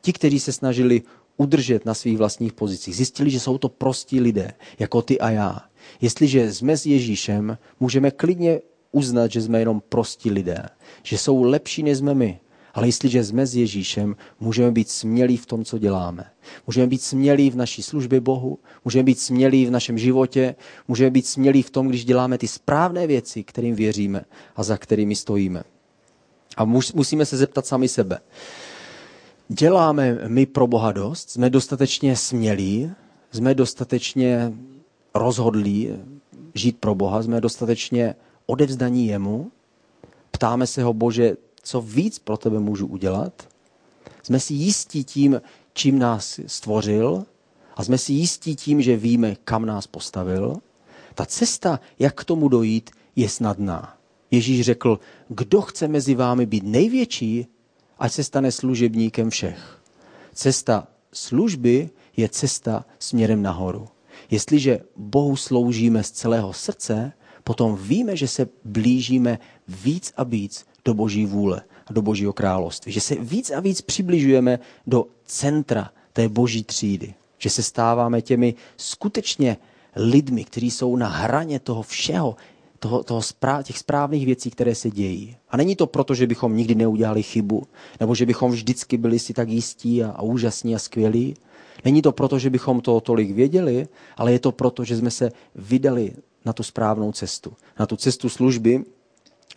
Ti, 0.01 0.13
kteří 0.13 0.39
se 0.39 0.51
snažili 0.51 1.01
udržet 1.37 1.85
na 1.85 1.93
svých 1.93 2.17
vlastních 2.17 2.53
pozicích, 2.53 2.95
zjistili, 2.95 3.29
že 3.29 3.39
jsou 3.39 3.57
to 3.57 3.69
prostí 3.69 4.19
lidé, 4.19 4.51
jako 4.79 5.01
ty 5.01 5.19
a 5.19 5.29
já. 5.29 5.68
Jestliže 6.01 6.53
jsme 6.53 6.77
s 6.77 6.85
Ježíšem, 6.85 7.57
můžeme 7.79 8.11
klidně 8.11 8.61
uznat, 8.91 9.31
že 9.31 9.41
jsme 9.41 9.59
jenom 9.59 9.81
prostí 9.89 10.31
lidé, 10.31 10.65
že 11.03 11.17
jsou 11.17 11.43
lepší, 11.43 11.83
než 11.83 11.97
jsme 11.97 12.13
my. 12.13 12.39
Ale 12.73 12.87
jestliže 12.87 13.23
jsme 13.23 13.45
s 13.47 13.55
Ježíšem, 13.55 14.15
můžeme 14.39 14.71
být 14.71 14.89
smělí 14.89 15.37
v 15.37 15.45
tom, 15.45 15.65
co 15.65 15.77
děláme. 15.77 16.25
Můžeme 16.67 16.87
být 16.87 17.01
smělí 17.01 17.49
v 17.49 17.55
naší 17.55 17.83
službě 17.83 18.19
Bohu, 18.19 18.59
můžeme 18.85 19.03
být 19.03 19.19
smělí 19.19 19.65
v 19.65 19.71
našem 19.71 19.97
životě, 19.97 20.55
můžeme 20.87 21.09
být 21.09 21.27
smělí 21.27 21.61
v 21.61 21.69
tom, 21.69 21.87
když 21.87 22.05
děláme 22.05 22.37
ty 22.37 22.47
správné 22.47 23.07
věci, 23.07 23.43
kterým 23.43 23.75
věříme 23.75 24.25
a 24.55 24.63
za 24.63 24.77
kterými 24.77 25.15
stojíme. 25.15 25.63
A 26.57 26.65
musíme 26.65 27.25
se 27.25 27.37
zeptat 27.37 27.65
sami 27.65 27.87
sebe. 27.87 28.19
Děláme 29.47 30.17
my 30.27 30.45
pro 30.45 30.67
Boha 30.67 30.91
dost? 30.91 31.29
Jsme 31.29 31.49
dostatečně 31.49 32.15
smělí? 32.15 32.91
Jsme 33.31 33.55
dostatečně 33.55 34.53
rozhodlí 35.13 35.89
žít 36.53 36.77
pro 36.77 36.95
Boha? 36.95 37.23
Jsme 37.23 37.41
dostatečně 37.41 38.15
odevzdaní 38.45 39.07
jemu? 39.07 39.51
Ptáme 40.31 40.67
se 40.67 40.83
ho, 40.83 40.93
Bože, 40.93 41.37
co 41.63 41.81
víc 41.81 42.19
pro 42.19 42.37
tebe 42.37 42.59
můžu 42.59 42.87
udělat? 42.87 43.47
Jsme 44.23 44.39
si 44.39 44.53
jistí 44.53 45.03
tím, 45.03 45.41
čím 45.73 45.99
nás 45.99 46.39
stvořil 46.47 47.25
a 47.75 47.83
jsme 47.83 47.97
si 47.97 48.13
jistí 48.13 48.55
tím, 48.55 48.81
že 48.81 48.97
víme, 48.97 49.35
kam 49.43 49.65
nás 49.65 49.87
postavil? 49.87 50.57
Ta 51.15 51.25
cesta, 51.25 51.79
jak 51.99 52.15
k 52.15 52.23
tomu 52.23 52.47
dojít, 52.47 52.89
je 53.15 53.29
snadná. 53.29 53.97
Ježíš 54.31 54.61
řekl, 54.61 54.99
kdo 55.27 55.61
chce 55.61 55.87
mezi 55.87 56.15
vámi 56.15 56.45
být 56.45 56.63
největší, 56.63 57.47
ať 57.99 58.11
se 58.11 58.23
stane 58.23 58.51
služebníkem 58.51 59.29
všech. 59.29 59.81
Cesta 60.33 60.87
služby 61.13 61.89
je 62.17 62.29
cesta 62.29 62.85
směrem 62.99 63.41
nahoru. 63.41 63.87
Jestliže 64.31 64.79
Bohu 64.95 65.35
sloužíme 65.35 66.03
z 66.03 66.11
celého 66.11 66.53
srdce, 66.53 67.13
potom 67.43 67.77
víme, 67.81 68.17
že 68.17 68.27
se 68.27 68.47
blížíme 68.63 69.39
víc 69.67 70.13
a 70.17 70.23
víc 70.23 70.65
do 70.85 70.93
Boží 70.93 71.25
vůle 71.25 71.61
a 71.87 71.93
do 71.93 72.01
Božího 72.01 72.33
království. 72.33 72.91
Že 72.91 73.01
se 73.01 73.15
víc 73.15 73.51
a 73.51 73.59
víc 73.59 73.81
přibližujeme 73.81 74.59
do 74.87 75.05
centra 75.25 75.91
té 76.13 76.29
Boží 76.29 76.63
třídy. 76.63 77.13
Že 77.37 77.49
se 77.49 77.63
stáváme 77.63 78.21
těmi 78.21 78.53
skutečně 78.77 79.57
lidmi, 79.95 80.43
kteří 80.43 80.71
jsou 80.71 80.95
na 80.95 81.07
hraně 81.07 81.59
toho 81.59 81.81
všeho, 81.81 82.35
toho, 82.79 83.03
toho 83.03 83.21
správ, 83.21 83.65
těch 83.65 83.77
správných 83.77 84.25
věcí, 84.25 84.49
které 84.49 84.75
se 84.75 84.91
dějí. 84.91 85.35
A 85.49 85.57
není 85.57 85.75
to 85.75 85.87
proto, 85.87 86.15
že 86.15 86.27
bychom 86.27 86.57
nikdy 86.57 86.75
neudělali 86.75 87.23
chybu, 87.23 87.63
nebo 87.99 88.15
že 88.15 88.25
bychom 88.25 88.51
vždycky 88.51 88.97
byli 88.97 89.19
si 89.19 89.33
tak 89.33 89.49
jistí 89.49 90.03
a, 90.03 90.11
a 90.11 90.21
úžasní 90.21 90.75
a 90.75 90.79
skvělí. 90.79 91.35
Není 91.85 92.01
to 92.01 92.11
proto, 92.11 92.39
že 92.39 92.49
bychom 92.49 92.81
to 92.81 92.99
tolik 92.99 93.31
věděli, 93.31 93.87
ale 94.17 94.31
je 94.31 94.39
to 94.39 94.51
proto, 94.51 94.83
že 94.83 94.97
jsme 94.97 95.11
se 95.11 95.31
vydali 95.55 96.13
na 96.45 96.53
tu 96.53 96.63
správnou 96.63 97.11
cestu. 97.11 97.53
Na 97.79 97.85
tu 97.85 97.95
cestu 97.95 98.29
služby, 98.29 98.83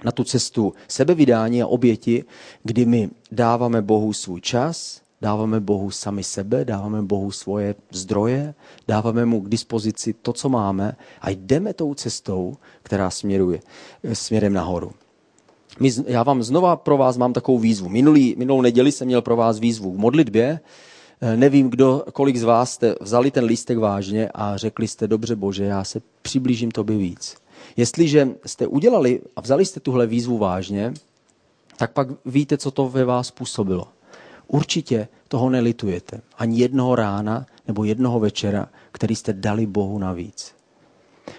na 0.05 0.13
tu 0.13 0.25
cestu 0.25 0.75
sebevydání 0.89 1.63
a 1.63 1.67
oběti, 1.67 2.25
kdy 2.63 2.85
my 2.85 3.11
dáváme 3.33 3.83
Bohu 3.83 4.13
svůj 4.13 4.41
čas, 4.41 5.03
dáváme 5.21 5.61
Bohu 5.61 5.91
sami 5.91 6.25
sebe, 6.25 6.65
dáváme 6.65 7.03
Bohu 7.03 7.31
svoje 7.31 7.75
zdroje, 7.93 8.55
dáváme 8.89 9.27
mu 9.27 9.41
k 9.41 9.49
dispozici 9.49 10.13
to, 10.13 10.33
co 10.33 10.49
máme 10.49 10.97
a 11.21 11.31
jdeme 11.31 11.75
tou 11.75 11.95
cestou, 11.95 12.55
která 12.83 13.11
směruje 13.11 13.61
směrem 14.13 14.53
nahoru. 14.53 14.93
My, 15.81 15.91
já 16.07 16.23
vám 16.23 16.43
znova 16.43 16.77
pro 16.77 16.97
vás 16.97 17.17
mám 17.17 17.33
takovou 17.33 17.59
výzvu. 17.59 17.89
Minulý, 17.89 18.35
minulou 18.39 18.61
neděli 18.61 18.93
jsem 18.93 19.07
měl 19.07 19.23
pro 19.23 19.37
vás 19.37 19.59
výzvu 19.59 19.93
k 19.93 19.99
modlitbě. 19.99 20.61
Eh, 21.25 21.37
nevím, 21.37 21.71
kdo, 21.71 22.05
kolik 22.13 22.37
z 22.37 22.43
vás 22.43 22.73
jste 22.73 22.95
vzali 23.01 23.31
ten 23.31 23.45
lístek 23.45 23.79
vážně 23.79 24.29
a 24.35 24.57
řekli 24.57 24.89
jste, 24.89 25.09
dobře 25.09 25.37
Bože, 25.37 25.65
já 25.65 25.85
se 25.85 26.01
přiblížím 26.23 26.71
tobě 26.71 26.97
víc. 26.97 27.37
Jestliže 27.77 28.29
jste 28.47 28.67
udělali 28.67 29.21
a 29.37 29.41
vzali 29.41 29.65
jste 29.65 29.81
tuhle 29.81 30.07
výzvu 30.07 30.39
vážně, 30.39 30.95
tak 31.77 31.93
pak 31.93 32.09
víte, 32.27 32.59
co 32.59 32.71
to 32.71 32.89
ve 32.89 33.05
vás 33.05 33.31
působilo. 33.31 33.89
Určitě 34.47 35.09
toho 35.29 35.51
nelitujete. 35.51 36.21
Ani 36.39 36.59
jednoho 36.59 36.95
rána 36.95 37.47
nebo 37.67 37.85
jednoho 37.85 38.21
večera, 38.21 38.69
který 38.93 39.17
jste 39.17 39.33
dali 39.33 39.67
Bohu 39.67 39.99
navíc. 39.99 40.55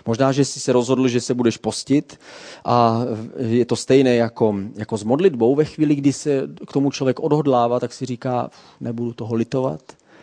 Možná, 0.05 0.31
že 0.31 0.45
jsi 0.45 0.59
se 0.59 0.73
rozhodl, 0.73 1.07
že 1.07 1.21
se 1.21 1.33
budeš 1.33 1.57
postit 1.57 2.19
a 2.65 3.01
je 3.37 3.65
to 3.65 3.75
stejné 3.75 4.15
jako, 4.15 4.55
jako 4.75 4.97
s 4.97 5.03
modlitbou. 5.03 5.55
Ve 5.55 5.65
chvíli, 5.65 5.95
kdy 5.95 6.13
se 6.13 6.47
k 6.67 6.73
tomu 6.73 6.91
člověk 6.91 7.19
odhodlává, 7.19 7.79
tak 7.79 7.93
si 7.93 8.05
říká, 8.05 8.49
nebudu 8.79 9.13
toho 9.13 9.35
litovat. 9.35 9.81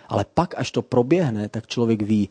Ale 0.09 0.25
pak, 0.35 0.55
až 0.59 0.71
to 0.71 0.83
proběhne, 0.83 1.49
tak 1.49 1.67
člověk 1.67 2.03
ví, 2.03 2.29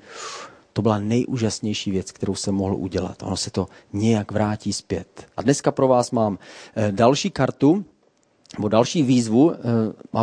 to 0.74 0.82
byla 0.82 1.00
nejúžasnější 1.00 1.92
věc, 1.92 2.12
kterou 2.12 2.36
jsem 2.36 2.56
mohl 2.56 2.76
udělat. 2.76 3.24
Ono 3.24 3.38
se 3.38 3.52
to 3.52 3.68
nějak 3.94 4.32
vrátí 4.32 4.74
zpět. 4.74 5.28
A 5.38 5.42
dneska 5.42 5.72
pro 5.72 5.88
vás 5.88 6.12
mám 6.12 6.40
eh, 6.76 6.92
další 6.92 7.30
kartu, 7.30 7.86
nebo 8.58 8.68
další 8.68 9.04
výzvu 9.04 9.54
eh, 9.54 9.58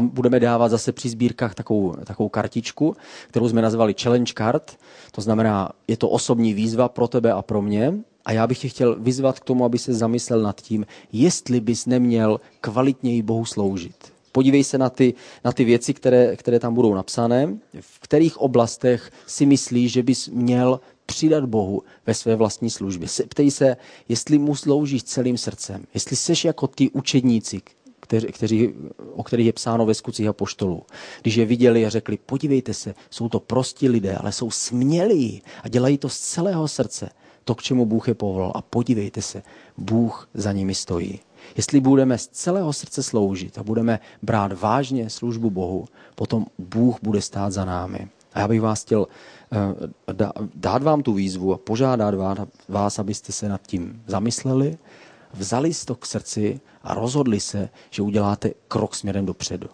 budeme 0.01 0.41
dávat 0.41 0.69
zase 0.69 0.93
při 0.93 1.09
sbírkách 1.09 1.55
takovou, 1.55 1.93
takovou 2.05 2.29
kartičku, 2.29 2.97
kterou 3.29 3.49
jsme 3.49 3.63
nazvali 3.63 3.95
Challenge 4.03 4.33
Card. 4.39 4.79
To 5.13 5.21
znamená, 5.21 5.73
je 5.89 5.97
to 5.97 6.09
osobní 6.09 6.55
výzva 6.55 6.89
pro 6.89 7.09
tebe 7.09 7.33
a 7.33 7.43
pro 7.43 7.63
mě. 7.63 7.95
A 8.25 8.33
já 8.33 8.47
bych 8.47 8.59
tě 8.59 8.69
chtěl 8.69 8.97
vyzvat 8.99 9.41
k 9.41 9.45
tomu, 9.45 9.65
aby 9.65 9.79
se 9.79 9.95
zamyslel 9.95 10.43
nad 10.43 10.61
tím, 10.61 10.87
jestli 11.13 11.61
bys 11.61 11.87
neměl 11.87 12.41
kvalitněji 12.61 13.23
Bohu 13.23 13.45
sloužit. 13.45 14.13
Podívej 14.33 14.65
se 14.65 14.79
na 14.79 14.91
ty, 14.91 15.15
na 15.45 15.53
ty 15.53 15.65
věci, 15.65 15.95
které, 15.95 16.37
které 16.37 16.59
tam 16.59 16.75
budou 16.75 16.95
napsané, 16.95 17.57
v 17.81 18.01
kterých 18.01 18.37
oblastech 18.37 19.11
si 19.27 19.47
myslíš, 19.47 19.93
že 19.93 20.03
bys 20.03 20.29
měl 20.29 20.81
přidat 21.07 21.45
Bohu 21.45 21.83
ve 22.07 22.15
své 22.15 22.37
vlastní 22.37 22.71
službě. 22.71 23.09
Ptej 23.29 23.51
se, 23.51 23.77
jestli 24.09 24.39
mu 24.39 24.55
sloužíš 24.55 25.03
celým 25.03 25.39
srdcem, 25.39 25.85
jestli 25.95 26.17
seš 26.17 26.45
jako 26.45 26.67
ty 26.67 26.91
učedníci, 26.91 27.61
kteří, 28.07 28.27
kteří, 28.27 28.75
o 29.13 29.23
kterých 29.23 29.47
je 29.47 29.53
psáno 29.53 29.87
ve 29.87 29.95
skutcích 29.95 30.29
a 30.29 30.33
poštolů. 30.33 30.83
Když 31.23 31.35
je 31.35 31.47
viděli 31.47 31.87
a 31.87 31.89
řekli, 31.89 32.19
podívejte 32.27 32.75
se, 32.75 32.95
jsou 33.11 33.29
to 33.29 33.41
prostí 33.41 33.89
lidé, 33.89 34.17
ale 34.17 34.33
jsou 34.33 34.51
smělí 34.51 35.43
a 35.63 35.69
dělají 35.69 35.99
to 35.99 36.09
z 36.09 36.19
celého 36.19 36.69
srdce, 36.69 37.11
to, 37.45 37.55
k 37.55 37.63
čemu 37.63 37.87
Bůh 37.87 38.09
je 38.09 38.15
povolal. 38.15 38.53
A 38.55 38.63
podívejte 38.63 39.23
se, 39.23 39.43
Bůh 39.79 40.29
za 40.35 40.53
nimi 40.53 40.75
stojí. 40.75 41.21
Jestli 41.57 41.81
budeme 41.81 42.19
z 42.19 42.27
celého 42.27 42.73
srdce 42.73 43.03
sloužit 43.03 43.59
a 43.59 43.63
budeme 43.63 44.01
brát 44.23 44.61
vážně 44.61 45.11
službu 45.11 45.51
Bohu, 45.51 45.85
potom 46.15 46.47
Bůh 46.59 46.97
bude 47.03 47.23
stát 47.23 47.53
za 47.53 47.65
námi. 47.65 48.09
A 48.35 48.41
já 48.41 48.49
bych 48.49 48.61
vás 48.61 48.83
chtěl 48.83 49.07
eh, 49.53 49.59
dát 50.55 50.83
vám 50.83 51.03
tu 51.03 51.13
výzvu 51.13 51.55
a 51.55 51.59
požádat 51.59 52.15
vás, 52.69 52.99
abyste 52.99 53.33
se 53.33 53.49
nad 53.49 53.63
tím 53.67 54.03
zamysleli, 54.07 54.79
vzali 55.35 55.71
to 55.85 55.95
k 55.95 56.07
srdci 56.07 56.61
a 56.83 56.95
rozhodli 56.95 57.41
se, 57.41 57.69
že 57.91 58.03
uděláte 58.03 58.51
krok 58.69 58.95
směrem 58.95 59.27
dopředu. 59.27 59.69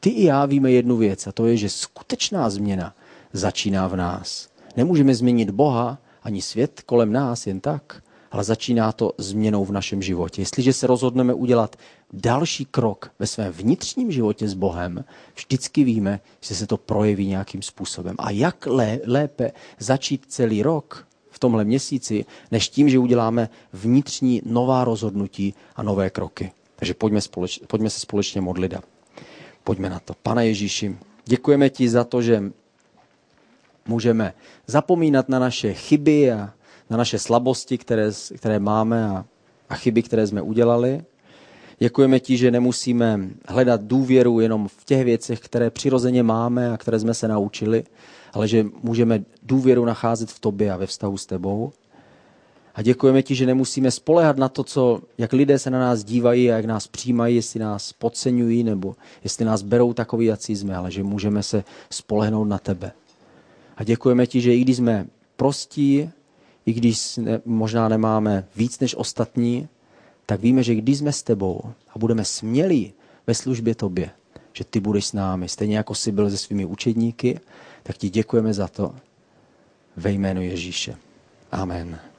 Ty 0.00 0.10
i 0.10 0.24
já 0.24 0.46
víme 0.46 0.70
jednu 0.70 0.96
věc 0.96 1.26
a 1.26 1.32
to 1.32 1.46
je, 1.46 1.56
že 1.56 1.68
skutečná 1.68 2.50
změna 2.50 2.94
začíná 3.32 3.88
v 3.88 3.96
nás. 3.96 4.48
Nemůžeme 4.76 5.14
změnit 5.14 5.50
Boha 5.50 5.98
ani 6.22 6.42
svět 6.42 6.82
kolem 6.86 7.12
nás 7.12 7.46
jen 7.46 7.60
tak, 7.60 8.02
ale 8.30 8.44
začíná 8.44 8.92
to 8.92 9.12
změnou 9.18 9.64
v 9.64 9.72
našem 9.72 10.02
životě. 10.02 10.42
Jestliže 10.42 10.72
se 10.72 10.86
rozhodneme 10.86 11.34
udělat 11.34 11.76
další 12.12 12.64
krok 12.64 13.10
ve 13.18 13.26
svém 13.26 13.52
vnitřním 13.52 14.12
životě 14.12 14.48
s 14.48 14.54
Bohem, 14.54 15.04
vždycky 15.34 15.84
víme, 15.84 16.20
že 16.40 16.54
se 16.54 16.66
to 16.66 16.76
projeví 16.76 17.26
nějakým 17.26 17.62
způsobem. 17.62 18.16
A 18.18 18.30
jak 18.30 18.66
lé, 18.66 18.98
lépe 19.06 19.52
začít 19.78 20.24
celý 20.28 20.62
rok 20.62 21.06
tomhle 21.42 21.64
měsíci, 21.64 22.24
než 22.50 22.68
tím, 22.68 22.88
že 22.88 22.98
uděláme 22.98 23.48
vnitřní 23.72 24.42
nová 24.46 24.84
rozhodnutí 24.84 25.54
a 25.76 25.82
nové 25.82 26.10
kroky. 26.10 26.52
Takže 26.76 26.94
pojďme, 26.94 27.20
společ, 27.20 27.60
pojďme 27.66 27.90
se 27.90 28.00
společně 28.00 28.40
modlit 28.40 28.74
pojďme 29.64 29.90
na 29.90 30.00
to. 30.00 30.14
Pane 30.22 30.46
Ježíši, 30.46 30.96
děkujeme 31.24 31.70
ti 31.70 31.88
za 31.88 32.04
to, 32.04 32.22
že 32.22 32.42
můžeme 33.86 34.34
zapomínat 34.66 35.28
na 35.28 35.38
naše 35.38 35.74
chyby 35.74 36.32
a 36.32 36.52
na 36.90 36.96
naše 36.96 37.18
slabosti, 37.18 37.78
které, 37.78 38.10
které 38.36 38.58
máme 38.58 39.04
a, 39.04 39.24
a 39.68 39.74
chyby, 39.74 40.02
které 40.02 40.26
jsme 40.26 40.42
udělali. 40.42 41.02
Děkujeme 41.78 42.20
ti, 42.20 42.36
že 42.36 42.50
nemusíme 42.50 43.20
hledat 43.48 43.82
důvěru 43.82 44.40
jenom 44.40 44.68
v 44.68 44.84
těch 44.84 45.04
věcech, 45.04 45.40
které 45.40 45.70
přirozeně 45.70 46.22
máme 46.22 46.70
a 46.72 46.76
které 46.76 46.98
jsme 46.98 47.14
se 47.14 47.28
naučili, 47.28 47.84
ale 48.32 48.48
že 48.48 48.66
můžeme 48.82 49.24
důvěru 49.42 49.84
nacházet 49.84 50.30
v 50.30 50.40
tobě 50.40 50.72
a 50.72 50.76
ve 50.76 50.86
vztahu 50.86 51.16
s 51.16 51.26
tebou. 51.26 51.72
A 52.74 52.82
děkujeme 52.82 53.22
ti, 53.22 53.34
že 53.34 53.46
nemusíme 53.46 53.90
spolehat 53.90 54.36
na 54.36 54.48
to, 54.48 54.64
co, 54.64 55.00
jak 55.18 55.32
lidé 55.32 55.58
se 55.58 55.70
na 55.70 55.78
nás 55.78 56.04
dívají 56.04 56.50
a 56.50 56.56
jak 56.56 56.64
nás 56.64 56.86
přijímají, 56.86 57.36
jestli 57.36 57.60
nás 57.60 57.92
podceňují 57.92 58.64
nebo 58.64 58.96
jestli 59.24 59.44
nás 59.44 59.62
berou 59.62 59.92
takový, 59.92 60.26
jak 60.26 60.40
jsme, 60.42 60.76
ale 60.76 60.90
že 60.90 61.02
můžeme 61.02 61.42
se 61.42 61.64
spolehnout 61.90 62.48
na 62.48 62.58
tebe. 62.58 62.92
A 63.76 63.84
děkujeme 63.84 64.26
ti, 64.26 64.40
že 64.40 64.54
i 64.54 64.60
když 64.60 64.76
jsme 64.76 65.06
prostí, 65.36 66.10
i 66.66 66.72
když 66.72 67.16
ne, 67.16 67.40
možná 67.44 67.88
nemáme 67.88 68.44
víc 68.56 68.80
než 68.80 68.94
ostatní, 68.94 69.68
tak 70.26 70.40
víme, 70.40 70.62
že 70.62 70.74
když 70.74 70.98
jsme 70.98 71.12
s 71.12 71.22
tebou 71.22 71.62
a 71.94 71.98
budeme 71.98 72.24
smělí 72.24 72.92
ve 73.26 73.34
službě 73.34 73.74
tobě, 73.74 74.10
že 74.52 74.64
ty 74.64 74.80
budeš 74.80 75.06
s 75.06 75.12
námi, 75.12 75.48
stejně 75.48 75.76
jako 75.76 75.94
jsi 75.94 76.12
byl 76.12 76.30
se 76.30 76.38
svými 76.38 76.64
učedníky, 76.64 77.40
tak 77.82 77.96
ti 77.96 78.10
děkujeme 78.10 78.54
za 78.54 78.68
to 78.68 78.94
ve 79.96 80.10
jménu 80.10 80.42
Ježíše. 80.42 80.96
Amen. 81.52 82.11